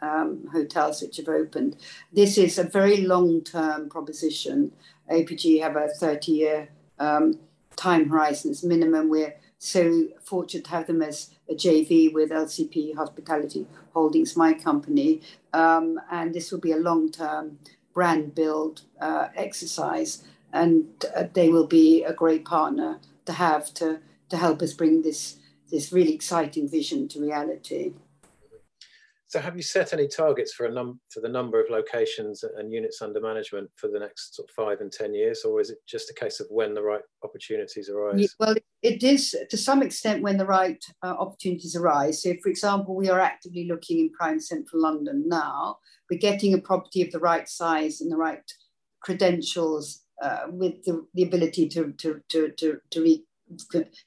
um, 0.00 0.48
hotels 0.52 1.02
which 1.02 1.16
have 1.18 1.28
opened. 1.28 1.76
This 2.12 2.38
is 2.38 2.58
a 2.58 2.64
very 2.64 2.98
long 2.98 3.42
term 3.42 3.88
proposition. 3.88 4.72
APG 5.10 5.60
have 5.62 5.76
a 5.76 5.88
30 5.88 6.32
year 6.32 6.68
um, 6.98 7.38
time 7.78 8.08
horizons 8.08 8.64
minimum. 8.64 9.08
We're 9.08 9.36
so 9.58 10.08
fortunate 10.22 10.64
to 10.64 10.70
have 10.70 10.86
them 10.88 11.00
as 11.00 11.30
a 11.48 11.54
JV 11.54 12.12
with 12.12 12.30
LCP 12.30 12.96
Hospitality 12.96 13.66
Holdings, 13.94 14.36
my 14.36 14.52
company. 14.52 15.22
Um, 15.52 16.00
and 16.10 16.34
this 16.34 16.50
will 16.52 16.60
be 16.60 16.72
a 16.72 16.76
long 16.76 17.10
term 17.10 17.58
brand 17.94 18.34
build 18.34 18.82
uh, 19.00 19.28
exercise. 19.34 20.24
And 20.52 20.86
uh, 21.16 21.24
they 21.32 21.48
will 21.48 21.66
be 21.66 22.02
a 22.04 22.12
great 22.12 22.44
partner 22.44 23.00
to 23.26 23.32
have 23.32 23.72
to, 23.74 24.00
to 24.28 24.36
help 24.36 24.60
us 24.60 24.72
bring 24.72 25.02
this, 25.02 25.36
this 25.70 25.92
really 25.92 26.14
exciting 26.14 26.68
vision 26.68 27.08
to 27.08 27.20
reality. 27.20 27.92
So 29.28 29.38
have 29.40 29.56
you 29.56 29.62
set 29.62 29.92
any 29.92 30.08
targets 30.08 30.54
for 30.54 30.64
a 30.64 30.72
num 30.72 31.00
for 31.10 31.20
the 31.20 31.28
number 31.28 31.60
of 31.60 31.68
locations 31.68 32.44
and 32.44 32.72
units 32.72 33.02
under 33.02 33.20
management 33.20 33.70
for 33.76 33.88
the 33.88 33.98
next 33.98 34.34
sort 34.34 34.48
of 34.48 34.54
five 34.54 34.80
and 34.80 34.90
ten 34.90 35.12
years, 35.12 35.44
or 35.44 35.60
is 35.60 35.68
it 35.68 35.78
just 35.86 36.10
a 36.10 36.14
case 36.14 36.40
of 36.40 36.46
when 36.48 36.72
the 36.72 36.82
right 36.82 37.02
opportunities 37.22 37.90
arise? 37.90 38.18
Yeah, 38.18 38.28
well, 38.40 38.54
it 38.82 39.02
is 39.02 39.36
to 39.50 39.56
some 39.58 39.82
extent 39.82 40.22
when 40.22 40.38
the 40.38 40.46
right 40.46 40.82
uh, 41.02 41.14
opportunities 41.18 41.76
arise. 41.76 42.22
So, 42.22 42.34
for 42.42 42.48
example, 42.48 42.96
we 42.96 43.10
are 43.10 43.20
actively 43.20 43.68
looking 43.68 43.98
in 43.98 44.10
prime 44.12 44.40
central 44.40 44.80
London 44.80 45.24
now. 45.28 45.76
We're 46.10 46.18
getting 46.18 46.54
a 46.54 46.58
property 46.58 47.02
of 47.02 47.12
the 47.12 47.18
right 47.18 47.46
size 47.46 48.00
and 48.00 48.10
the 48.10 48.16
right 48.16 48.50
credentials 49.02 50.04
uh, 50.22 50.46
with 50.48 50.82
the, 50.84 51.06
the 51.12 51.24
ability 51.24 51.68
to 51.68 51.92
to 51.98 52.22
to 52.30 52.50
to, 52.52 52.78
to 52.92 53.02
re- 53.02 53.26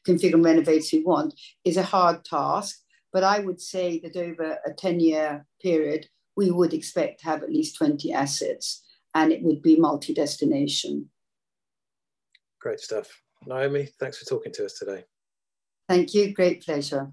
configure 0.07 0.33
and 0.33 0.45
renovate 0.45 0.79
as 0.79 0.89
we 0.91 1.03
want 1.03 1.39
is 1.63 1.77
a 1.77 1.83
hard 1.83 2.25
task 2.25 2.80
But 3.13 3.23
I 3.23 3.39
would 3.39 3.59
say 3.59 3.99
that 3.99 4.15
over 4.15 4.57
a 4.65 4.73
10 4.73 4.99
year 4.99 5.45
period, 5.61 6.07
we 6.35 6.51
would 6.51 6.73
expect 6.73 7.21
to 7.21 7.25
have 7.25 7.43
at 7.43 7.51
least 7.51 7.77
20 7.77 8.13
assets 8.13 8.83
and 9.13 9.31
it 9.31 9.43
would 9.43 9.61
be 9.61 9.75
multi 9.75 10.13
destination. 10.13 11.09
Great 12.59 12.79
stuff. 12.79 13.09
Naomi, 13.45 13.89
thanks 13.99 14.17
for 14.17 14.25
talking 14.25 14.53
to 14.53 14.65
us 14.65 14.77
today. 14.77 15.03
Thank 15.89 16.13
you. 16.13 16.33
Great 16.33 16.63
pleasure. 16.63 17.11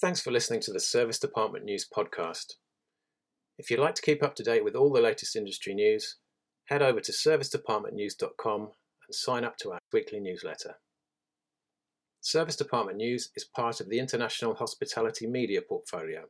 Thanks 0.00 0.20
for 0.20 0.30
listening 0.30 0.60
to 0.60 0.72
the 0.72 0.80
Serviced 0.80 1.24
Apartment 1.24 1.64
News 1.64 1.86
podcast. 1.94 2.52
If 3.58 3.70
you'd 3.70 3.80
like 3.80 3.94
to 3.94 4.02
keep 4.02 4.22
up 4.22 4.34
to 4.36 4.42
date 4.42 4.62
with 4.62 4.76
all 4.76 4.92
the 4.92 5.00
latest 5.00 5.34
industry 5.34 5.74
news, 5.74 6.16
head 6.66 6.82
over 6.82 7.00
to 7.00 7.12
servicedapartmentnews.com 7.12 8.60
and 8.60 9.14
sign 9.14 9.44
up 9.44 9.56
to 9.58 9.72
our 9.72 9.78
weekly 9.92 10.20
newsletter. 10.20 10.74
Serviced 12.26 12.60
Apartment 12.60 12.98
News 12.98 13.30
is 13.36 13.44
part 13.44 13.80
of 13.80 13.88
the 13.88 14.00
International 14.00 14.52
Hospitality 14.56 15.28
Media 15.28 15.62
portfolio 15.62 16.24